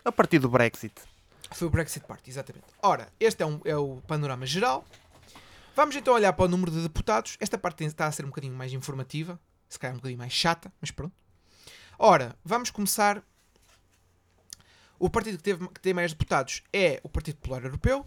[0.04, 0.92] A partir do Brexit.
[1.52, 2.64] Foi o Brexit Party, exatamente.
[2.82, 4.84] Ora, este é, um- é o panorama geral.
[5.76, 7.36] Vamos então olhar para o número de deputados.
[7.40, 9.38] Esta parte está a ser um bocadinho mais informativa,
[9.68, 11.14] se calhar um bocadinho mais chata, mas pronto.
[11.98, 13.22] Ora, vamos começar.
[14.98, 18.06] O partido que, teve, que tem mais deputados é o Partido Popular Europeu,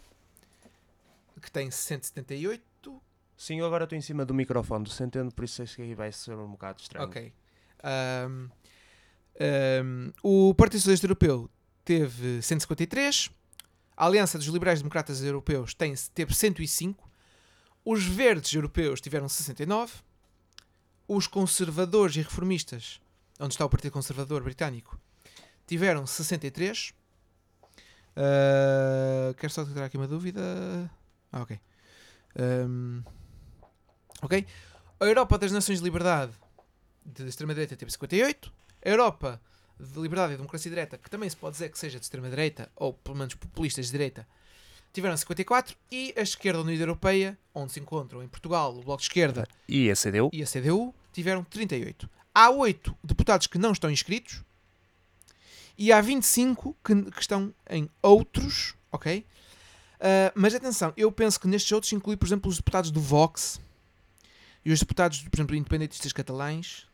[1.41, 3.01] que tem 178.
[3.37, 5.93] Sim, eu agora estou em cima do microfone do Centeno, por isso acho que aí
[5.93, 7.05] vai ser um bocado estranho.
[7.07, 7.33] Ok.
[7.85, 8.49] Ahm,
[9.39, 11.49] ahm, o Partido Socialista Europeu
[11.83, 13.29] teve 153.
[13.95, 17.07] A Aliança dos Liberais Democratas Europeus tem, teve 105.
[17.85, 19.93] Os Verdes Europeus tiveram 69.
[21.07, 22.99] Os Conservadores e Reformistas,
[23.39, 24.99] onde está o Partido Conservador Britânico,
[25.67, 26.93] tiveram 63.
[28.15, 30.41] Ah, quero só tirar aqui uma dúvida.
[31.31, 31.59] Ah, ok.
[32.39, 33.03] Ahm,
[34.23, 34.47] ok.
[34.99, 36.33] A Europa das Nações de Liberdade
[37.05, 38.51] de extrema-direita teve 58.
[38.83, 39.41] A Europa
[39.79, 42.93] de Liberdade e Democracia Direta, que também se pode dizer que seja de extrema-direita, ou
[42.93, 44.27] pelo menos populistas de direita,
[44.93, 45.75] tiveram 54.
[45.91, 49.89] E a Esquerda Unida Europeia, onde se encontram em Portugal o Bloco de Esquerda E
[49.91, 50.29] a CDU?
[50.31, 52.09] e a CDU, tiveram 38.
[52.33, 54.43] Há 8 deputados que não estão inscritos
[55.77, 59.25] e há 25 que, que estão em outros, ok?
[59.99, 63.59] Ah, mas atenção, eu penso que nestes outros inclui, por exemplo, os deputados do Vox
[64.63, 66.87] e os deputados, por exemplo, independentistas catalães.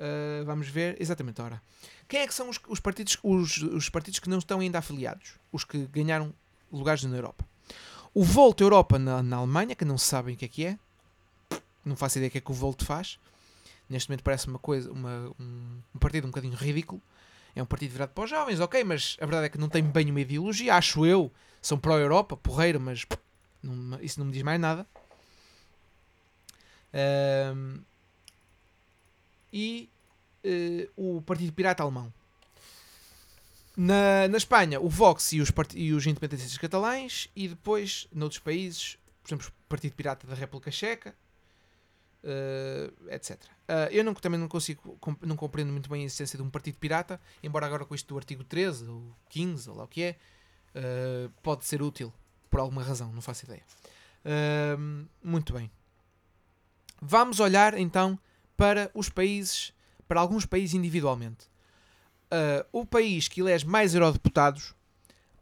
[0.00, 1.60] Ah, vamos ver, exatamente, ora.
[2.08, 5.34] Quem é que são os, os partidos, os, os partidos que não estão ainda afiliados?
[5.52, 6.32] Os que ganharam
[6.72, 7.44] lugares na Europa.
[8.14, 10.78] O Volt Europa na, na Alemanha, que não sabem o que é que é.
[11.84, 13.18] Não faço ideia do que é que o Volt faz.
[13.88, 17.00] Neste momento parece uma coisa, uma, um, um partido um bocadinho ridículo.
[17.54, 19.82] É um partido virado para os jovens, ok, mas a verdade é que não tem
[19.82, 21.30] bem uma ideologia, acho eu.
[21.60, 23.04] São pró-Europa, porreiro, mas
[23.62, 24.86] não- isso não me diz mais nada.
[26.92, 27.80] Ahm,
[29.52, 29.88] e
[30.44, 32.12] eh, o Partido Pirata Alemão.
[33.76, 38.98] Na, na Espanha, o Vox e os, e os independentistas catalães, e depois, noutros países,
[39.22, 41.14] por exemplo, o Partido Pirata da República Checa,
[42.22, 43.40] eh, etc.
[43.68, 46.50] Ah, eu não, também não consigo, com- não compreendo muito bem a existência de um
[46.50, 50.02] partido pirata, embora agora com isto do artigo 13 ou 15, ou lá o que
[50.02, 50.16] é,
[50.74, 52.12] eh, pode ser útil
[52.50, 53.62] por alguma razão, não faço ideia.
[55.22, 55.70] Muito bem.
[57.00, 58.18] Vamos olhar então
[58.60, 59.72] para os países,
[60.06, 61.48] para alguns países individualmente.
[62.30, 64.74] Ah, o país que elege mais eurodeputados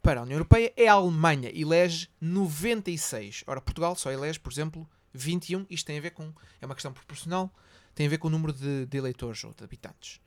[0.01, 3.43] para a União Europeia é a Alemanha, elege 96.
[3.45, 5.67] Ora, Portugal só elege, por exemplo, 21.
[5.69, 6.33] Isto tem a ver com.
[6.61, 7.53] É uma questão proporcional,
[7.93, 10.21] tem a ver com o número de, de eleitores ou de habitantes.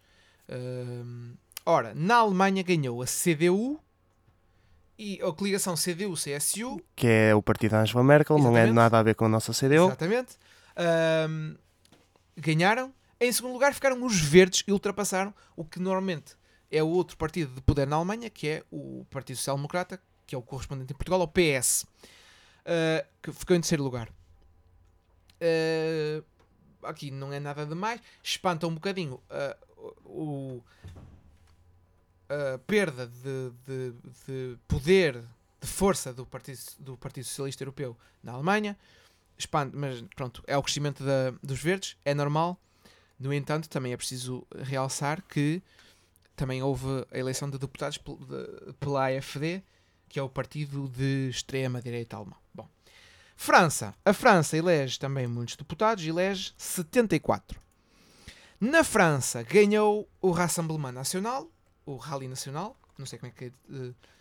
[0.50, 1.36] Ahm,
[1.66, 3.80] ora, na Alemanha ganhou a CDU
[5.00, 6.82] e a coligação CDU-CSU.
[6.94, 8.76] Que é o partido da Angela Merkel, não é Exatamente.
[8.76, 9.88] nada a ver com a nossa CDU.
[9.88, 10.36] Exatamente.
[10.76, 11.56] Ahm,
[12.38, 12.94] ganharam.
[13.20, 16.36] Em segundo lugar ficaram os verdes e ultrapassaram o que normalmente
[16.72, 20.34] é o outro partido de poder na Alemanha, que é o Partido Social Democrata, que
[20.34, 21.86] é o correspondente em Portugal, ao PS,
[22.66, 24.10] ah, que ficou em terceiro lugar.
[25.40, 26.24] Ah,
[26.90, 28.02] aqui não é nada demais.
[28.24, 29.58] Espanta um bocadinho ah,
[30.06, 30.64] o,
[32.30, 33.94] a perda de, de-
[34.28, 35.22] de poder,
[35.60, 38.78] de força do Partido, do Partido Socialista Europeu na Alemanha
[39.42, 42.60] expande, mas pronto, é o crescimento da- dos verdes, é normal.
[43.20, 45.62] No entanto, também é preciso realçar que
[46.36, 49.62] também houve a eleição de deputados pel- de- pela AFD,
[50.10, 52.38] que é o partido de extrema-direita alemão.
[52.54, 52.68] Bom,
[53.36, 53.94] França.
[54.04, 57.60] A França elege também muitos deputados, elege 74.
[58.60, 61.50] Na França ganhou o Rassemblement National,
[61.86, 63.52] o Rally Nacional, não sei como é que é.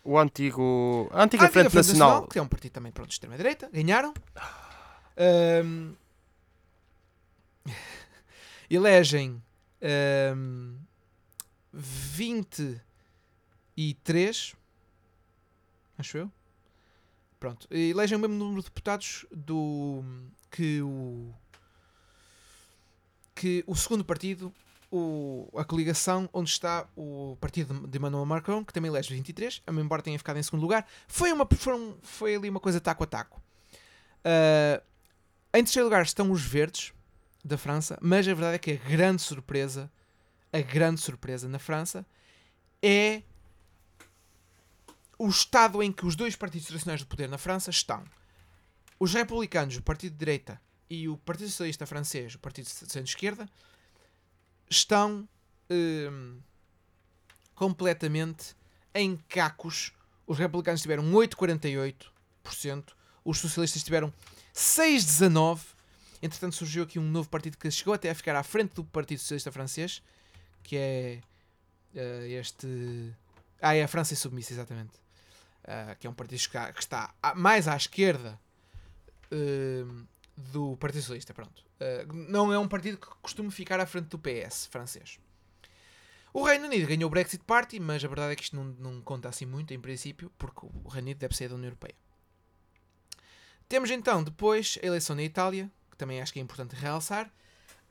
[0.02, 1.10] O antigo.
[1.12, 2.26] A antiga, a Frente, Antiga Nacional.
[2.26, 4.14] que é um partido também pronto, de extrema-direita, ganharam.
[5.20, 5.96] Ahm,
[8.68, 9.42] elegem
[9.82, 10.76] ahm,
[11.72, 14.54] 23,
[15.98, 16.30] acho eu.
[17.38, 20.02] Pronto, elegem o mesmo número de deputados do
[20.50, 21.32] que o
[23.34, 24.52] que o segundo partido,
[24.90, 30.02] o, a coligação onde está o partido de Emmanuel Macron, que também elege 23, embora
[30.02, 30.86] tenha ficado em segundo lugar.
[31.08, 33.40] Foi, uma, foram- foi ali uma coisa taco a taco.
[34.24, 34.82] Ah,
[35.52, 36.92] em terceiro lugar estão os verdes
[37.44, 39.90] da França, mas a verdade é que a grande surpresa,
[40.52, 42.06] a grande surpresa na França
[42.82, 43.22] é
[45.18, 48.04] o estado em que os dois partidos tradicionais do poder na França estão.
[48.98, 53.48] Os republicanos, o partido de direita, e o Partido Socialista Francês, o Partido de Centro-Esquerda,
[54.68, 55.28] estão
[55.70, 56.40] hum,
[57.54, 58.56] completamente
[58.92, 59.92] em cacos.
[60.26, 62.92] Os republicanos tiveram 8,48%,
[63.24, 64.12] os socialistas tiveram
[64.54, 65.60] 6,19%.
[66.22, 69.20] Entretanto, surgiu aqui um novo partido que chegou até a ficar à frente do Partido
[69.20, 70.02] Socialista Francês,
[70.62, 71.20] que é
[71.94, 73.14] uh, este.
[73.60, 74.96] Ah, é a França Submissa, exatamente.
[75.64, 76.38] Uh, que é um partido
[76.74, 78.38] que está mais à esquerda
[79.32, 81.32] uh, do Partido Socialista.
[81.32, 81.64] Pronto.
[82.28, 85.18] não é um partido que costuma ficar à frente do PS francês.
[86.32, 89.00] O Reino Unido ganhou o Brexit Party, mas a verdade é que isto não, não
[89.00, 91.94] conta assim muito, em princípio, porque o Reino Unido deve sair da União Europeia.
[93.70, 97.32] Temos então depois a eleição na Itália, que também acho que é importante realçar.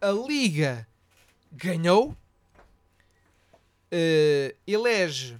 [0.01, 0.85] A Liga
[1.49, 2.17] ganhou, uh,
[4.67, 5.39] elege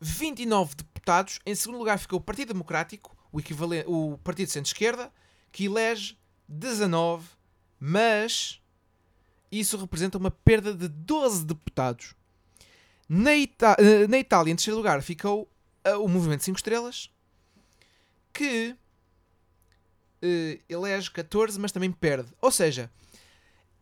[0.00, 1.40] 29 deputados.
[1.44, 5.12] Em segundo lugar ficou o Partido Democrático, o, equivalente, o Partido Centro-Esquerda,
[5.50, 7.26] que elege 19,
[7.80, 8.62] mas
[9.50, 12.14] isso representa uma perda de 12 deputados.
[13.08, 15.50] Na, Ita uh, na Itália, em terceiro lugar, ficou
[15.88, 17.10] uh, o Movimento 5 Estrelas,
[18.32, 18.76] que
[20.68, 22.30] elege 14, mas também perde.
[22.40, 22.90] Ou seja,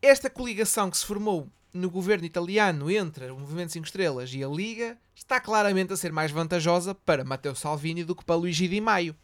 [0.01, 4.47] esta coligação que se formou no governo italiano entre o Movimento 5 Estrelas e a
[4.47, 8.81] Liga está claramente a ser mais vantajosa para Matteo Salvini do que para Luigi Di
[8.81, 9.15] Maio.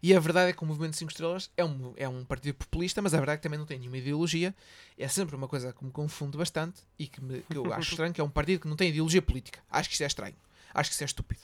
[0.00, 3.02] E a verdade é que o Movimento 5 Estrelas é um, é um partido populista,
[3.02, 4.54] mas a verdade é que também não tem nenhuma ideologia.
[4.96, 8.12] É sempre uma coisa que me confunde bastante e que, me, que eu acho estranho,
[8.12, 9.58] que é um partido que não tem ideologia política.
[9.68, 10.36] Acho que isso é estranho.
[10.72, 11.40] Acho que isso é estúpido.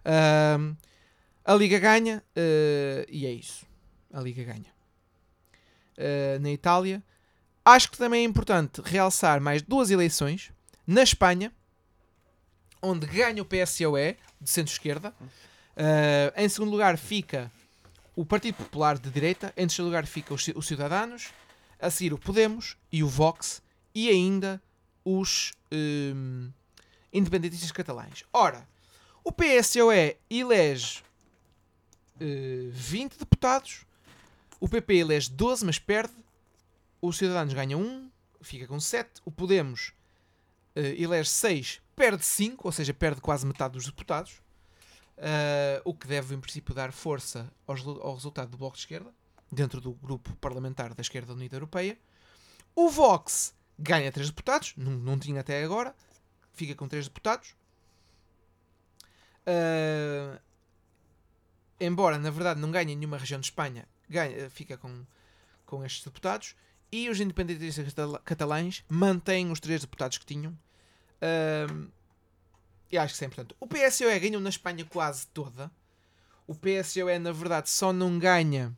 [0.00, 0.74] Uh,
[1.44, 3.66] a Liga ganha uh, e é isso.
[4.12, 4.72] A Liga ganha.
[5.96, 7.02] Uh, na Itália,
[7.64, 10.50] Acho que também é importante realçar mais duas eleições
[10.86, 11.52] na Espanha,
[12.80, 15.14] onde ganha o PSOE, de centro-esquerda.
[15.20, 17.52] Uh, em segundo lugar fica
[18.16, 19.52] o Partido Popular de Direita.
[19.56, 21.28] Em terceiro lugar fica os, os Cidadanos.
[21.78, 23.62] A seguir o Podemos e o Vox.
[23.94, 24.60] E ainda
[25.04, 26.50] os um,
[27.12, 28.24] independentistas catalães.
[28.32, 28.66] Ora,
[29.22, 31.02] o PSOE elege
[32.20, 33.86] uh, 20 deputados.
[34.58, 36.12] O PP elege 12, mas perde
[37.00, 38.10] os Cidadanos ganham 1,
[38.42, 39.22] fica com 7.
[39.24, 39.92] O Podemos
[40.76, 44.40] uh, elege 6, perde 5, ou seja, perde quase metade dos deputados.
[45.16, 49.10] Uh, o que deve, em princípio, dar força aos, ao resultado do Bloco de Esquerda,
[49.50, 51.98] dentro do grupo parlamentar da Esquerda Unida Europeia.
[52.74, 55.94] O Vox ganha 3 deputados, não, não tinha até agora,
[56.52, 57.54] fica com 3 deputados.
[61.80, 65.04] Embora, na verdade, não ganhe nenhuma região de Espanha, ganha, fica com,
[65.66, 66.54] com estes deputados
[66.92, 70.56] e os independentistas catalães mantêm os três deputados que tinham.
[71.22, 71.88] Um,
[72.90, 73.56] e acho que isso é importante.
[73.60, 75.70] O PSOE ganhou na Espanha quase toda.
[76.46, 78.76] O PSOE, na verdade, só não ganha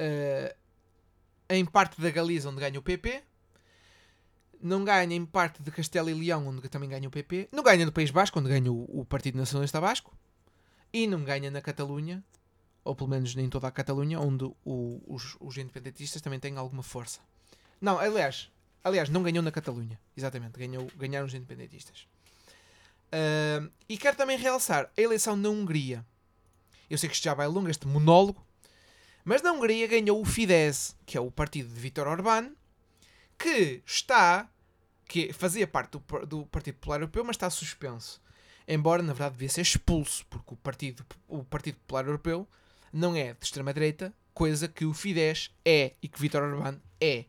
[0.00, 0.54] uh,
[1.48, 3.22] em parte da Galiza, onde ganha o PP.
[4.60, 7.50] Não ganha em parte de Castelo e Leão, onde também ganha o PP.
[7.52, 10.16] Não ganha no País Basco, onde ganha o, o Partido Nacionalista Basco.
[10.94, 12.22] E não ganha na Catalunha,
[12.84, 16.84] ou pelo menos nem toda a Catalunha, onde o, os, os, independentistas também têm alguma
[16.84, 17.18] força.
[17.80, 18.48] Não, aliás,
[18.84, 22.06] aliás, não ganhou na Catalunha, exatamente, ganhou, ganharam os independentistas.
[23.06, 26.06] Uh, e quero também realçar a eleição na Hungria.
[26.88, 28.46] Eu sei que isto já vai longo, este monólogo,
[29.24, 32.52] mas na Hungria ganhou o Fidesz, que é o partido de Viktor Orbán,
[33.36, 34.48] que está,
[35.08, 38.22] que fazia parte do, do Partido Popular Europeu, mas está suspenso.
[38.66, 42.48] Embora, na verdade, devia ser expulso, porque o Partido, o Partido Popular Europeu
[42.92, 47.24] não é de extrema-direita, coisa que o Fidesz é e que Vítor Orbán é.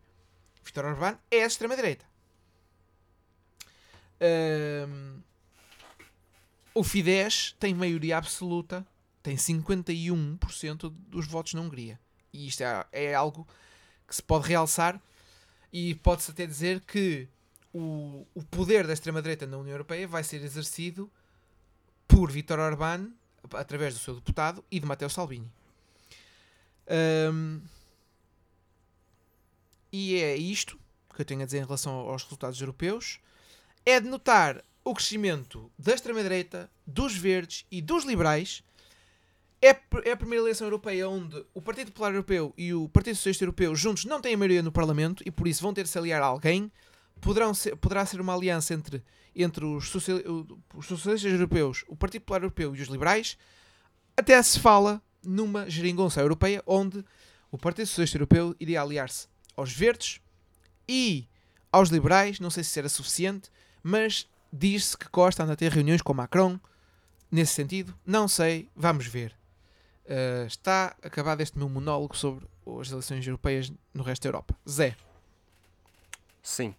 [0.63, 2.05] Vítor Orbán é de extrema-direita.
[4.21, 5.19] Um,
[6.73, 8.85] o Fidesz tem maioria absoluta,
[9.21, 11.99] tem 51% dos votos na Hungria.
[12.31, 13.47] E isto é, é algo
[14.07, 15.01] que se pode realçar
[15.71, 17.27] e pode-se até dizer que
[17.73, 21.11] o, o poder da extrema-direita na União Europeia vai ser exercido
[22.15, 23.09] por Vítor Orbán
[23.51, 25.51] através do seu deputado e de Matteo Salvini.
[27.29, 27.59] Um,
[29.91, 30.79] e é isto
[31.13, 33.19] que eu tenho a dizer em relação aos resultados europeus.
[33.85, 38.63] É de notar o crescimento da extrema-direita, dos verdes e dos liberais.
[39.61, 43.43] É, é a primeira eleição europeia onde o Partido Popular Europeu e o Partido Socialista
[43.43, 45.97] Europeu juntos não têm a maioria no Parlamento e por isso vão ter de se
[45.97, 46.71] aliar a alguém.
[47.21, 49.03] Poderão ser, poderá ser uma aliança entre,
[49.35, 50.19] entre os, social,
[50.73, 53.37] os socialistas europeus, o Partido Popular Europeu e os liberais.
[54.15, 57.03] Até se fala numa geringonça europeia onde
[57.51, 60.19] o Partido Socialista Europeu iria aliar-se aos verdes
[60.87, 61.27] e
[61.71, 62.39] aos liberais.
[62.39, 63.49] Não sei se será suficiente,
[63.81, 66.59] mas diz-se que Costa anda a ter reuniões com Macron
[67.31, 67.97] nesse sentido.
[68.05, 69.35] Não sei, vamos ver.
[70.05, 72.45] Uh, está acabado este meu monólogo sobre
[72.79, 74.55] as eleições europeias no resto da Europa.
[74.69, 74.95] Zé.
[76.41, 76.75] Sim.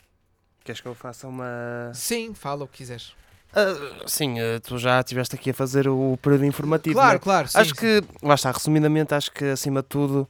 [0.66, 1.92] Queres que eu faça uma.
[1.94, 3.14] Sim, fala o que quiseres.
[3.52, 6.96] Uh, sim, uh, tu já estiveste aqui a fazer o período informativo.
[6.96, 7.18] Claro, né?
[7.20, 7.46] claro.
[7.46, 7.76] Sim, acho sim.
[7.76, 10.28] que, lá está, resumidamente, acho que acima de tudo,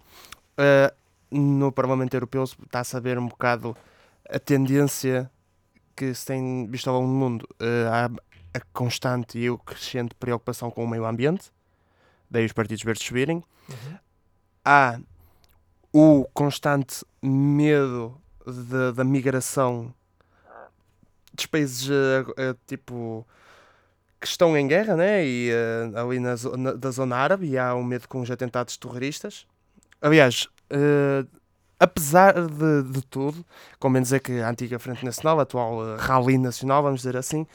[0.58, 0.94] uh,
[1.30, 3.74] no Parlamento Europeu está a saber um bocado
[4.28, 5.30] a tendência
[5.96, 7.48] que se tem visto ao longo do mundo.
[7.90, 8.10] Há
[8.58, 11.50] a constante e o crescente preocupação com o meio ambiente,
[12.30, 13.42] daí os partidos verdes subirem.
[13.68, 13.98] Uhum.
[14.62, 15.00] Há
[15.92, 19.94] o constante medo de- da migração
[21.36, 23.26] dos países eh, eh, tipo
[24.20, 25.24] que estão em guerra, né?
[25.24, 28.76] E eh, ali na, na- da zona árabe e há um medo com os atentados
[28.76, 29.46] terroristas.
[30.00, 30.48] Aliás,
[31.78, 33.44] apesar de, de tudo,
[33.78, 37.46] convém dizer que a antiga Frente Nacional, a atual eh, Rally Nacional, vamos dizer assim,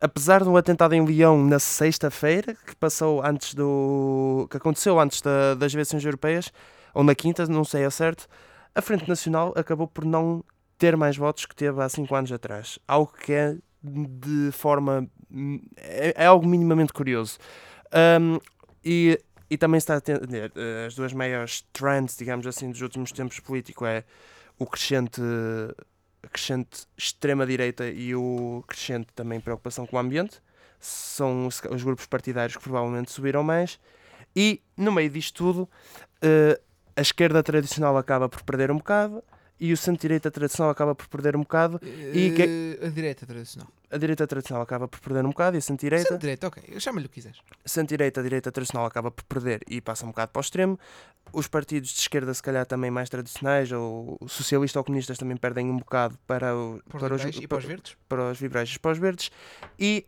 [0.00, 4.46] apesar de um atentado em Lyon na sexta-feira, que passou antes do.
[4.50, 6.52] que aconteceu antes da- das eleições europeias,
[6.94, 8.26] ou na quinta, não sei a certo,
[8.74, 10.44] a Frente Nacional acabou por não
[10.78, 12.78] ter mais votos que teve há cinco anos atrás.
[12.86, 15.08] Algo que é de forma.
[15.76, 17.38] é, é algo minimamente curioso.
[18.20, 18.38] Um,
[18.84, 23.12] e, e também está a entender eh, as duas maiores trends, digamos assim, dos últimos
[23.12, 24.04] tempos políticos é
[24.58, 25.20] o crescente,
[26.32, 30.40] crescente extrema-direita e o crescente também preocupação com o ambiente.
[30.80, 33.80] São os, os grupos partidários que provavelmente subiram mais.
[34.34, 35.68] E no meio disto tudo,
[36.22, 36.60] eh,
[36.96, 39.22] a esquerda tradicional acaba por perder um bocado
[39.60, 41.80] e o centro-direita tradicional acaba por perder um bocado.
[41.84, 43.68] E que- Eh, A direita tradicional.
[43.90, 46.04] A direita tradicional acaba por perder um bocado e a centro-direita.
[46.04, 46.78] Centro-direita, ok.
[46.80, 47.38] Chama-lhe o que quiseres.
[47.66, 50.78] centro-direita, a direita tradicional acaba por perder e passa um bocado para o extremo.
[51.32, 55.70] Os partidos de esquerda, se calhar, também mais tradicionais, ou socialistas ou comunistas, também perdem
[55.70, 57.96] um bocado para, o, Para os para, os, liberais e para os verdes.
[58.08, 59.30] para os liberais e para os verdes.
[59.78, 60.06] E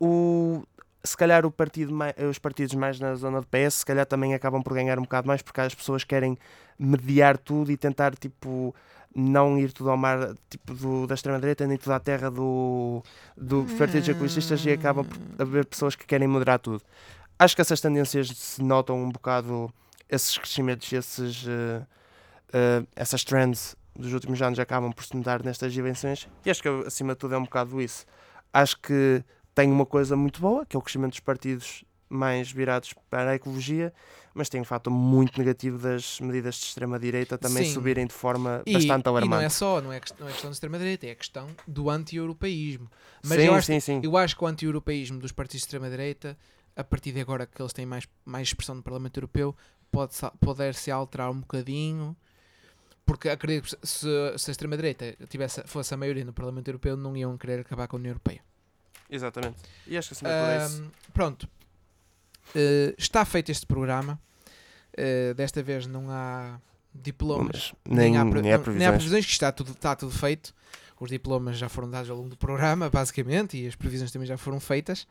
[0.00, 0.62] o,
[1.04, 1.92] se calhar partido
[2.28, 5.26] os partidos mais na zona de PS, se calhar também acabam por ganhar um bocado
[5.26, 6.38] mais, porque as pessoas querem
[6.78, 8.74] mediar tudo e tentar, tipo,
[9.14, 13.02] não ir tudo ao mar tipo, do, da extrema-direita, nem tudo à terra do,
[13.36, 16.82] do partidos ecologistas e acaba por haver pessoas que querem moderar tudo.
[17.38, 19.72] Acho que essas tendências se notam um bocado,
[20.08, 21.82] esses crescimentos, esses, eh,
[22.52, 26.68] eh, essas trends dos últimos anos acabam por se notar nestas eleições e acho que
[26.86, 28.06] acima de tudo é um bocado isso.
[28.52, 29.24] Acho que
[29.54, 33.34] tem uma coisa muito boa, que é o crescimento dos partidos mais virados para a
[33.34, 33.92] ecologia,
[34.34, 37.72] mas tem um fator muito negativo das medidas de extrema-direita também Sim.
[37.72, 39.44] subirem de forma E, bastante e não alarmante.
[39.44, 42.90] é só, não é, não é questão de extrema-direita, é a questão do anti-europeísmo.
[43.24, 44.00] Mas sim, eu acho sim, sim.
[44.02, 46.36] Eu acho que o anti-europeísmo dos partidos de extrema-direita,
[46.76, 49.56] a partir de agora que eles têm mais, mais expressão no Parlamento Europeu,
[49.90, 52.14] pode poder-se alterar um bocadinho.
[53.04, 54.06] Porque acredito que se,
[54.38, 55.16] se a extrema-direita
[55.66, 58.40] fosse a maioria no Parlamento Europeu, não iam querer acabar com a União Europeia.
[59.14, 59.56] Exatamente.
[59.86, 60.90] E acho que acima de tudo é isso.
[61.12, 61.48] Pronto.
[62.54, 64.18] Eh, está feito este programa.
[64.96, 66.58] Eh, desta vez não há
[66.94, 67.72] diplomas.
[67.84, 69.24] Mas nem, há, pre- nem há não- nem há previsões.
[69.26, 70.54] que está tudo, está tudo feito.
[70.98, 74.36] Os diplomas já foram dados ao longo do programa, basicamente, e as previsões também já
[74.38, 75.06] foram feitas.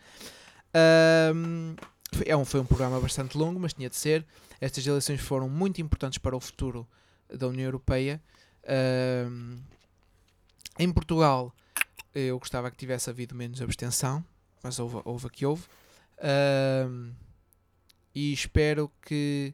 [2.13, 4.25] Foi, é um, foi um programa bastante longo, mas tinha de ser.
[4.59, 6.87] Estas eleições foram muito importantes para o futuro
[7.33, 8.21] da União Europeia.
[8.65, 9.57] Ahm,
[10.79, 11.53] em Portugal,
[12.13, 14.23] eu gostava que tivesse havido menos abstenção,
[14.63, 15.63] mas houve, houve a que houve.
[16.21, 17.11] Ahm,
[18.13, 19.53] e espero que.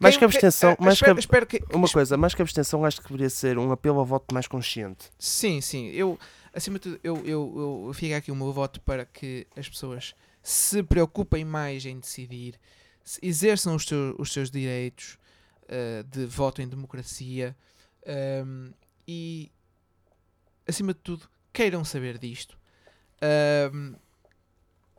[0.00, 2.84] Mais que abstenção, que- mais que espero, ab- espero que, Uma coisa, mais que abstenção,
[2.84, 5.10] acho que deveria ser um apelo ao voto mais consciente.
[5.18, 5.88] Sim, sim.
[5.88, 6.16] Eu,
[6.54, 10.14] acima de tudo, eu, eu, eu fico aqui o meu voto para que as pessoas
[10.40, 12.54] se preocupem mais em decidir,
[13.20, 15.18] exerçam os, seus os seus direitos
[15.66, 17.56] eh, de voto em democracia
[18.06, 18.70] ehm,
[19.06, 19.50] e,
[20.66, 21.28] acima de tudo,
[21.58, 22.56] queiram saber disto.
[23.20, 23.94] Ehm,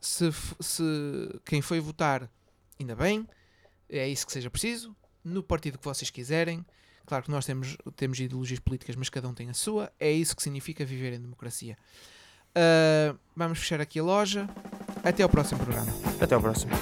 [0.02, 0.30] se,
[0.60, 0.84] se
[1.46, 2.30] quem foi votar,
[2.78, 3.26] ainda bem,
[3.90, 6.66] é isso que seja preciso, no partido que vocês quiserem.
[7.06, 9.90] Claro que nós temos, temos ideologias políticas, mas cada um tem a sua.
[9.98, 11.78] É isso que significa viver em democracia.
[12.54, 14.46] Ah, vamos fechar aqui a loja.
[15.02, 15.92] Até ao próximo programa.
[16.22, 16.74] Até ao próximo.